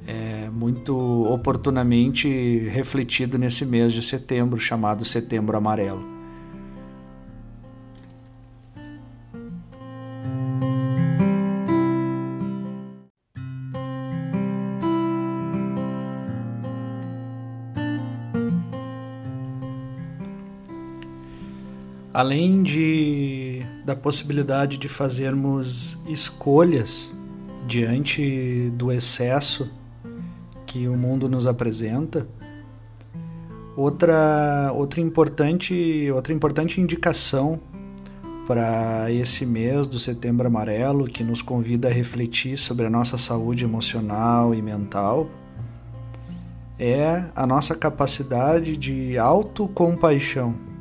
é, 0.07 0.49
muito 0.51 0.96
oportunamente 1.25 2.68
refletido 2.68 3.37
nesse 3.37 3.66
mês 3.66 3.92
de 3.92 4.03
setembro, 4.03 4.61
chamado 4.61 5.05
Setembro 5.05 5.57
Amarelo. 5.57 6.15
Além 22.16 22.62
de 22.62 23.61
da 23.85 23.94
possibilidade 23.94 24.79
de 24.79 24.88
fazermos 24.88 26.00
escolhas 26.09 27.14
diante 27.66 28.70
do 28.70 28.90
excesso 28.90 29.70
que 30.64 30.88
o 30.88 30.96
mundo 30.96 31.29
nos 31.29 31.46
apresenta, 31.46 32.26
outra 33.76 34.72
outra 34.74 34.98
importante 35.02 36.11
outra 36.11 36.33
importante 36.33 36.81
indicação 36.81 37.61
para 38.46 39.12
esse 39.12 39.44
mês 39.44 39.87
do 39.87 40.00
Setembro 40.00 40.46
Amarelo 40.46 41.05
que 41.05 41.22
nos 41.22 41.42
convida 41.42 41.88
a 41.88 41.92
refletir 41.92 42.57
sobre 42.57 42.87
a 42.87 42.90
nossa 42.90 43.18
saúde 43.18 43.64
emocional 43.64 44.55
e 44.55 44.62
mental 44.62 45.29
é 46.79 47.24
a 47.37 47.46
nossa 47.46 47.74
capacidade 47.74 48.74
de 48.74 49.18
autocompaixão 49.18 50.76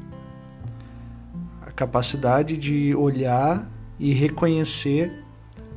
capacidade 1.75 2.57
de 2.57 2.95
olhar 2.95 3.69
e 3.99 4.13
reconhecer 4.13 5.23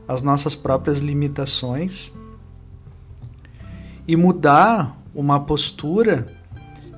as 0.07 0.23
nossas 0.23 0.55
próprias 0.55 1.01
limitações 1.01 2.13
e 4.07 4.17
mudar 4.17 4.97
uma 5.15 5.41
postura 5.41 6.27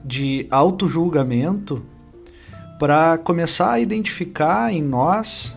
de 0.04 0.46
auto-julgamento 0.50 1.84
para 2.78 3.18
começar 3.18 3.72
a 3.72 3.80
identificar 3.80 4.72
em 4.72 4.82
nós 4.82 5.56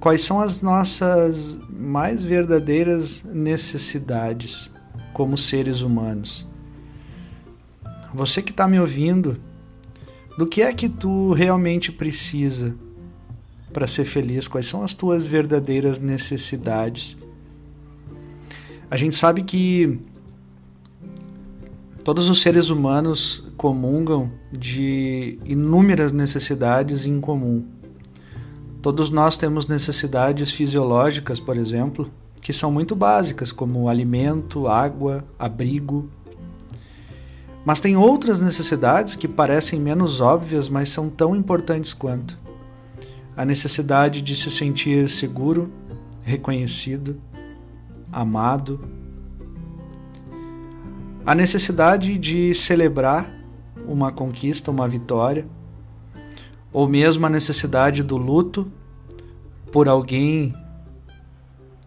quais 0.00 0.20
são 0.22 0.40
as 0.40 0.60
nossas 0.60 1.58
mais 1.70 2.22
verdadeiras 2.22 3.24
necessidades 3.24 4.70
como 5.12 5.38
seres 5.38 5.80
humanos. 5.80 6.46
Você 8.12 8.42
que 8.42 8.50
está 8.50 8.68
me 8.68 8.78
ouvindo, 8.78 9.40
do 10.36 10.46
que 10.46 10.62
é 10.62 10.72
que 10.72 10.88
tu 10.88 11.32
realmente 11.32 11.92
precisa 11.92 12.74
para 13.72 13.86
ser 13.86 14.04
feliz? 14.04 14.48
Quais 14.48 14.66
são 14.66 14.82
as 14.82 14.94
tuas 14.94 15.26
verdadeiras 15.26 15.98
necessidades? 15.98 17.16
A 18.90 18.96
gente 18.96 19.16
sabe 19.16 19.42
que 19.42 19.98
todos 22.04 22.28
os 22.28 22.42
seres 22.42 22.68
humanos 22.68 23.44
comungam 23.56 24.30
de 24.52 25.38
inúmeras 25.44 26.12
necessidades 26.12 27.06
em 27.06 27.20
comum. 27.20 27.64
Todos 28.82 29.08
nós 29.10 29.36
temos 29.36 29.66
necessidades 29.66 30.52
fisiológicas, 30.52 31.40
por 31.40 31.56
exemplo, 31.56 32.10
que 32.42 32.52
são 32.52 32.70
muito 32.70 32.94
básicas, 32.94 33.50
como 33.50 33.88
alimento, 33.88 34.68
água, 34.68 35.24
abrigo, 35.38 36.10
mas 37.64 37.80
tem 37.80 37.96
outras 37.96 38.40
necessidades 38.40 39.16
que 39.16 39.26
parecem 39.26 39.80
menos 39.80 40.20
óbvias, 40.20 40.68
mas 40.68 40.90
são 40.90 41.08
tão 41.08 41.34
importantes 41.34 41.94
quanto. 41.94 42.38
A 43.34 43.44
necessidade 43.44 44.20
de 44.20 44.36
se 44.36 44.50
sentir 44.50 45.08
seguro, 45.08 45.72
reconhecido, 46.22 47.20
amado. 48.12 48.80
A 51.24 51.34
necessidade 51.34 52.18
de 52.18 52.54
celebrar 52.54 53.32
uma 53.88 54.12
conquista, 54.12 54.70
uma 54.70 54.86
vitória. 54.86 55.46
Ou 56.70 56.86
mesmo 56.86 57.24
a 57.24 57.30
necessidade 57.30 58.02
do 58.02 58.18
luto 58.18 58.70
por 59.72 59.88
alguém 59.88 60.54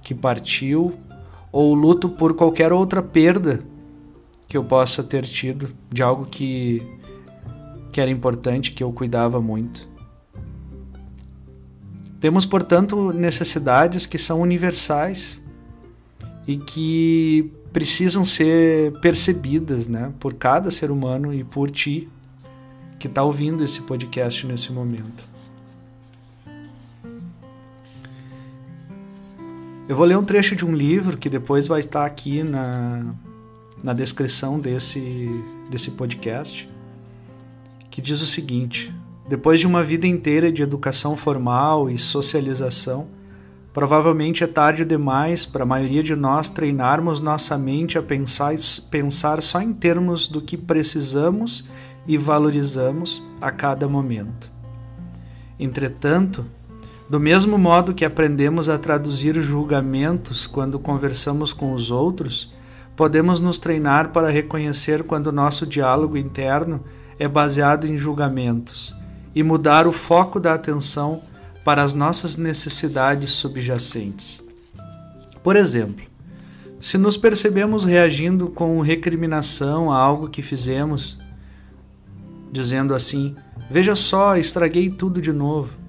que 0.02 0.16
partiu, 0.16 0.98
ou 1.52 1.72
o 1.72 1.76
luto 1.76 2.10
por 2.10 2.34
qualquer 2.34 2.74
outra 2.74 3.02
perda 3.02 3.64
que 4.48 4.56
eu 4.56 4.64
possa 4.64 5.04
ter 5.04 5.24
tido 5.24 5.70
de 5.92 6.02
algo 6.02 6.26
que 6.26 6.82
que 7.92 8.02
era 8.02 8.12
importante, 8.12 8.74
que 8.74 8.84
eu 8.84 8.92
cuidava 8.94 9.42
muito. 9.42 9.88
Temos, 12.20 12.46
portanto, 12.46 13.12
necessidades 13.12 14.06
que 14.06 14.20
são 14.20 14.40
universais 14.42 15.42
e 16.48 16.58
que 16.58 17.52
precisam 17.74 18.24
ser 18.24 18.92
percebidas 19.02 19.88
né, 19.88 20.14
por 20.20 20.36
cada 20.36 20.70
ser 20.70 20.92
humano 20.92 21.34
e 21.34 21.44
por 21.44 21.72
ti 21.72 22.08
que 23.00 23.08
está 23.08 23.24
ouvindo 23.24 23.64
esse 23.64 23.82
podcast 23.82 24.46
nesse 24.46 24.72
momento. 24.72 25.28
Eu 29.88 29.96
vou 29.96 30.06
ler 30.06 30.18
um 30.18 30.24
trecho 30.24 30.56
de 30.56 30.66
um 30.66 30.76
livro 30.76 31.18
que 31.18 31.30
depois 31.30 31.68
vai 31.68 31.80
estar 31.80 32.06
aqui 32.06 32.44
na, 32.44 33.14
na 33.84 33.94
descrição 33.94 34.60
desse, 34.60 35.44
desse 35.70 35.92
podcast, 35.92 36.70
que 37.90 38.02
diz 38.02 38.22
o 38.22 38.28
seguinte: 38.28 38.94
Depois 39.28 39.60
de 39.60 39.68
uma 39.68 39.84
vida 39.84 40.08
inteira 40.08 40.52
de 40.52 40.62
educação 40.62 41.16
formal 41.16 41.90
e 41.90 41.98
socialização, 41.98 43.08
provavelmente 43.74 44.44
é 44.44 44.48
tarde 44.48 44.84
demais 44.84 45.46
para 45.46 45.64
a 45.64 45.68
maioria 45.68 46.02
de 46.02 46.16
nós 46.16 46.50
treinarmos 46.50 47.20
nossa 47.20 47.58
mente 47.58 47.98
a 47.98 48.04
pensar, 48.04 48.56
pensar 48.90 49.42
só 49.42 49.62
em 49.62 49.74
termos 49.74 50.28
do 50.28 50.42
que 50.42 50.58
precisamos 50.58 51.70
e 52.08 52.18
valorizamos 52.18 53.24
a 53.40 53.52
cada 53.52 53.88
momento. 53.88 54.52
Entretanto, 55.60 56.46
do 57.10 57.20
mesmo 57.20 57.58
modo 57.58 57.94
que 57.94 58.04
aprendemos 58.04 58.68
a 58.68 58.78
traduzir 58.78 59.42
julgamentos 59.42 60.46
quando 60.46 60.78
conversamos 60.78 61.54
com 61.54 61.74
os 61.74 61.90
outros, 61.90 62.54
podemos 62.98 63.40
nos 63.40 63.58
treinar 63.58 64.10
para 64.10 64.30
reconhecer 64.30 65.04
quando 65.04 65.32
nosso 65.32 65.66
diálogo 65.66 66.18
interno 66.18 66.84
é 67.18 67.28
baseado 67.28 67.86
em 67.86 67.98
julgamentos 67.98 68.94
e 69.34 69.42
mudar 69.42 69.88
o 69.88 69.94
foco 69.94 70.40
da 70.40 70.54
atenção 70.54 71.22
para 71.64 71.84
as 71.84 71.94
nossas 71.94 72.36
necessidades 72.36 73.32
subjacentes. 73.32 74.44
Por 75.42 75.56
exemplo, 75.56 76.06
se 76.82 76.98
nos 76.98 77.16
percebemos 77.18 77.86
reagindo 77.86 78.50
com 78.50 78.82
recriminação 78.82 79.92
a 79.92 79.98
algo 79.98 80.28
que 80.28 80.42
fizemos, 80.42 81.20
dizendo 82.52 82.94
assim: 82.94 83.36
Veja 83.70 83.96
só, 83.96 84.36
estraguei 84.36 84.90
tudo 84.90 85.22
de 85.22 85.32
novo 85.32 85.88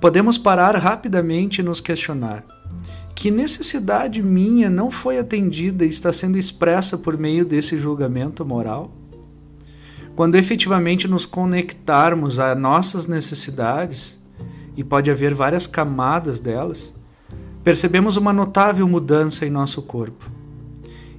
podemos 0.00 0.38
parar 0.38 0.76
rapidamente 0.76 1.60
e 1.60 1.64
nos 1.64 1.80
questionar: 1.80 2.44
que 3.14 3.30
necessidade 3.30 4.22
minha 4.22 4.68
não 4.68 4.90
foi 4.90 5.18
atendida 5.18 5.84
e 5.84 5.88
está 5.88 6.12
sendo 6.12 6.36
expressa 6.36 6.98
por 6.98 7.16
meio 7.16 7.44
desse 7.44 7.78
julgamento 7.78 8.44
moral? 8.44 8.90
Quando 10.14 10.36
efetivamente 10.36 11.06
nos 11.08 11.26
conectarmos 11.26 12.38
a 12.38 12.54
nossas 12.54 13.06
necessidades, 13.06 14.18
e 14.76 14.84
pode 14.84 15.10
haver 15.10 15.34
várias 15.34 15.66
camadas 15.66 16.38
delas, 16.38 16.92
percebemos 17.64 18.16
uma 18.16 18.32
notável 18.32 18.86
mudança 18.86 19.46
em 19.46 19.50
nosso 19.50 19.82
corpo. 19.82 20.30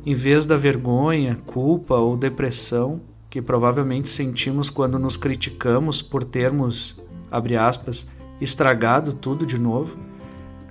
Em 0.06 0.14
vez 0.14 0.46
da 0.46 0.56
vergonha, 0.56 1.38
culpa 1.46 1.96
ou 1.96 2.16
depressão 2.16 3.02
que 3.30 3.42
provavelmente 3.42 4.08
sentimos 4.08 4.70
quando 4.70 4.98
nos 4.98 5.18
criticamos 5.18 6.02
por 6.02 6.24
termos, 6.24 7.02
abre 7.30 7.58
aspas, 7.58 8.10
estragado 8.40 9.12
tudo 9.12 9.46
de 9.46 9.58
novo, 9.58 9.98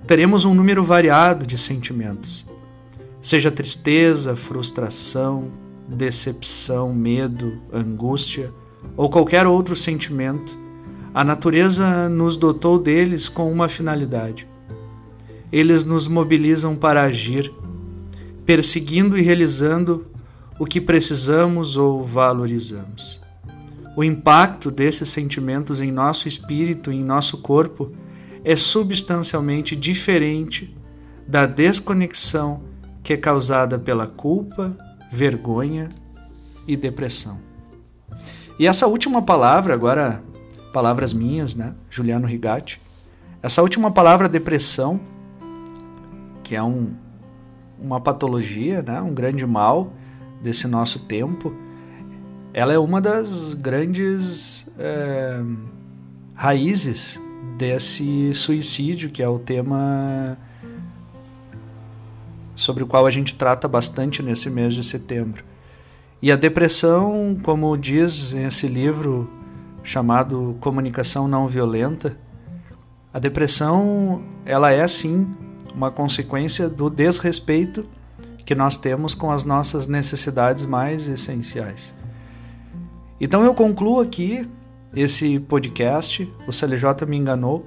teremos 0.07 0.45
um 0.45 0.53
número 0.53 0.83
variado 0.83 1.45
de 1.45 1.57
sentimentos. 1.57 2.47
Seja 3.21 3.51
tristeza, 3.51 4.37
frustração, 4.37 5.51
decepção, 5.85 6.93
medo, 6.93 7.59
angústia 7.73 8.53
ou 8.95 9.09
qualquer 9.09 9.45
outro 9.45 9.75
sentimento, 9.75 10.57
a 11.13 11.25
natureza 11.25 12.07
nos 12.07 12.37
dotou 12.37 12.79
deles 12.79 13.27
com 13.27 13.51
uma 13.51 13.67
finalidade. 13.67 14.47
Eles 15.51 15.83
nos 15.83 16.07
mobilizam 16.07 16.73
para 16.73 17.03
agir, 17.03 17.51
perseguindo 18.45 19.17
e 19.17 19.21
realizando 19.21 20.05
o 20.57 20.65
que 20.65 20.79
precisamos 20.79 21.75
ou 21.75 22.01
valorizamos. 22.01 23.19
O 23.95 24.03
impacto 24.03 24.71
desses 24.71 25.09
sentimentos 25.09 25.81
em 25.81 25.91
nosso 25.91 26.27
espírito 26.27 26.93
e 26.93 26.95
em 26.95 27.03
nosso 27.03 27.39
corpo 27.39 27.91
é 28.47 28.55
substancialmente 28.55 29.75
diferente 29.75 30.73
da 31.27 31.45
desconexão 31.45 32.63
que 33.03 33.11
é 33.11 33.17
causada 33.17 33.77
pela 33.77 34.07
culpa, 34.07 34.73
vergonha 35.11 35.89
e 36.65 36.77
depressão. 36.77 37.41
E 38.57 38.65
essa 38.65 38.87
última 38.87 39.21
palavra, 39.21 39.73
agora 39.73 40.23
palavras 40.71 41.11
minhas, 41.11 41.55
né, 41.55 41.75
Juliano 41.89 42.25
Rigatti, 42.25 42.81
essa 43.43 43.61
última 43.61 43.91
palavra 43.91 44.29
depressão, 44.29 44.97
que 46.41 46.55
é 46.55 46.63
um, 46.63 46.93
uma 47.77 47.99
patologia, 47.99 48.81
né, 48.81 49.01
um 49.01 49.13
grande 49.13 49.45
mal 49.45 49.91
desse 50.41 50.69
nosso 50.69 51.03
tempo, 51.03 51.53
ela 52.53 52.71
é 52.71 52.79
uma 52.79 53.01
das 53.01 53.53
grandes 53.53 54.69
é, 54.79 55.41
raízes 56.33 57.19
desse 57.57 58.33
suicídio, 58.33 59.09
que 59.09 59.23
é 59.23 59.27
o 59.27 59.39
tema 59.39 60.37
sobre 62.55 62.83
o 62.83 62.87
qual 62.87 63.05
a 63.05 63.11
gente 63.11 63.35
trata 63.35 63.67
bastante 63.67 64.21
nesse 64.21 64.49
mês 64.49 64.73
de 64.73 64.83
setembro. 64.83 65.43
E 66.21 66.31
a 66.31 66.35
depressão, 66.35 67.37
como 67.43 67.75
diz 67.77 68.33
esse 68.33 68.67
livro 68.67 69.29
chamado 69.83 70.55
Comunicação 70.59 71.27
Não 71.27 71.47
Violenta, 71.47 72.17
a 73.13 73.19
depressão 73.19 74.23
ela 74.45 74.71
é 74.71 74.87
sim 74.87 75.27
uma 75.73 75.91
consequência 75.91 76.69
do 76.69 76.89
desrespeito 76.89 77.87
que 78.45 78.55
nós 78.55 78.77
temos 78.77 79.13
com 79.13 79.31
as 79.31 79.43
nossas 79.43 79.87
necessidades 79.87 80.65
mais 80.65 81.07
essenciais. 81.07 81.93
Então 83.19 83.43
eu 83.43 83.53
concluo 83.53 83.99
aqui 83.99 84.47
esse 84.95 85.39
podcast, 85.39 86.31
o 86.47 86.51
CLJ 86.51 87.05
me 87.07 87.17
enganou, 87.17 87.65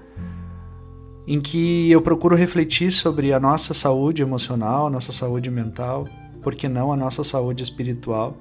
em 1.27 1.41
que 1.41 1.91
eu 1.91 2.01
procuro 2.01 2.35
refletir 2.35 2.91
sobre 2.91 3.33
a 3.33 3.39
nossa 3.39 3.73
saúde 3.73 4.23
emocional, 4.23 4.87
a 4.87 4.91
nossa 4.91 5.13
saúde 5.13 5.51
mental, 5.51 6.09
por 6.43 6.55
que 6.55 6.69
não 6.69 6.93
a 6.93 6.97
nossa 6.97 7.23
saúde 7.23 7.63
espiritual. 7.63 8.37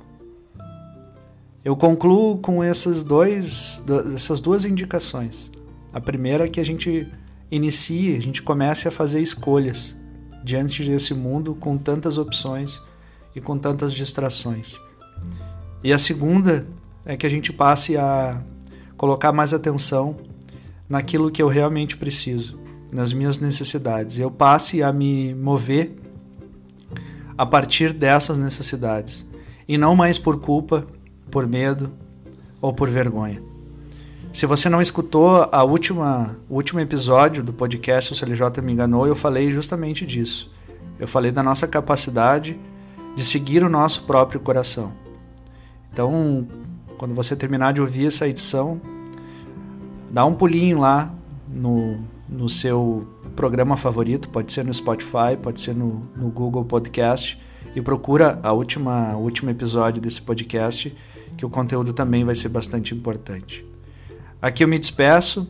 Eu 1.64 1.76
concluo 1.76 2.38
com 2.38 2.64
essas, 2.64 3.04
dois, 3.04 3.84
essas 4.16 4.40
duas 4.40 4.66
indicações. 4.66 5.52
A 5.92 6.00
primeira 6.00 6.46
é 6.46 6.48
que 6.48 6.60
a 6.60 6.66
gente 6.66 7.08
inicie, 7.52 8.16
a 8.16 8.22
gente 8.22 8.42
comece 8.42 8.88
a 8.88 8.92
fazer 8.92 9.22
escolhas 9.22 10.00
diante 10.44 10.84
desse 10.84 11.14
mundo 11.14 11.54
com 11.56 11.78
tantas 11.78 12.18
opções 12.18 12.82
e 13.36 13.42
com 13.42 13.58
tantas 13.58 13.94
distrações. 13.94 14.80
E 15.84 15.92
a 15.92 15.98
segunda 15.98 16.68
é 17.06 17.18
que 17.18 17.26
a 17.26 17.30
gente 17.30 17.52
passe 17.52 17.98
a 17.98 18.42
colocar 19.00 19.32
mais 19.32 19.54
atenção 19.54 20.18
naquilo 20.90 21.32
que 21.32 21.42
eu 21.42 21.48
realmente 21.48 21.96
preciso, 21.96 22.60
nas 22.92 23.14
minhas 23.14 23.40
necessidades. 23.40 24.20
Eu 24.20 24.30
passe 24.30 24.84
a 24.84 24.92
me 24.92 25.34
mover 25.34 25.96
a 27.38 27.46
partir 27.46 27.94
dessas 27.94 28.38
necessidades 28.38 29.26
e 29.66 29.78
não 29.78 29.96
mais 29.96 30.20
por 30.20 30.42
culpa, 30.42 30.86
por 31.32 31.48
medo 31.48 31.94
ou 32.62 32.74
por 32.74 32.90
vergonha. 32.90 33.42
Se 34.34 34.46
você 34.46 34.68
não 34.68 34.82
escutou 34.82 35.48
a 35.50 35.64
última, 35.64 36.36
o 36.50 36.56
último 36.56 36.82
episódio 36.82 37.42
do 37.42 37.54
podcast 37.54 38.12
O 38.12 38.16
CLJ 38.18 38.62
Me 38.62 38.74
Enganou, 38.74 39.08
eu 39.08 39.16
falei 39.16 39.50
justamente 39.50 40.06
disso. 40.06 40.54
Eu 41.00 41.08
falei 41.08 41.32
da 41.32 41.42
nossa 41.42 41.66
capacidade 41.66 42.60
de 43.16 43.24
seguir 43.24 43.64
o 43.64 43.70
nosso 43.70 44.04
próprio 44.04 44.42
coração. 44.42 44.92
Então, 45.90 46.46
quando 47.00 47.16
você 47.16 47.34
terminar 47.34 47.72
de 47.72 47.80
ouvir 47.80 48.08
essa 48.08 48.28
edição, 48.28 48.80
dá 50.12 50.26
um 50.26 50.36
pulinho 50.36 50.80
lá 50.80 51.12
no, 51.48 51.98
no 52.28 52.50
seu 52.50 53.08
programa 53.38 53.78
favorito, 53.78 54.28
pode 54.28 54.52
ser 54.52 54.66
no 54.66 54.74
Spotify, 54.74 55.38
pode 55.42 55.62
ser 55.62 55.74
no, 55.74 56.06
no 56.16 56.30
Google 56.30 56.66
Podcast, 56.66 57.40
e 57.74 57.82
procura 57.82 58.38
a 58.44 58.52
última, 58.52 59.16
o 59.16 59.22
último 59.22 59.50
episódio 59.50 60.02
desse 60.02 60.22
podcast, 60.22 60.94
que 61.38 61.46
o 61.46 61.50
conteúdo 61.50 61.94
também 61.94 62.26
vai 62.26 62.36
ser 62.36 62.50
bastante 62.50 62.94
importante. 62.94 63.66
Aqui 64.42 64.66
eu 64.66 64.68
me 64.68 64.78
despeço, 64.78 65.50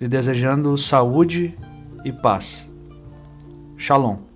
lhe 0.00 0.08
desejando 0.08 0.76
saúde 0.78 1.54
e 2.02 2.10
paz. 2.10 2.66
Shalom. 3.76 4.31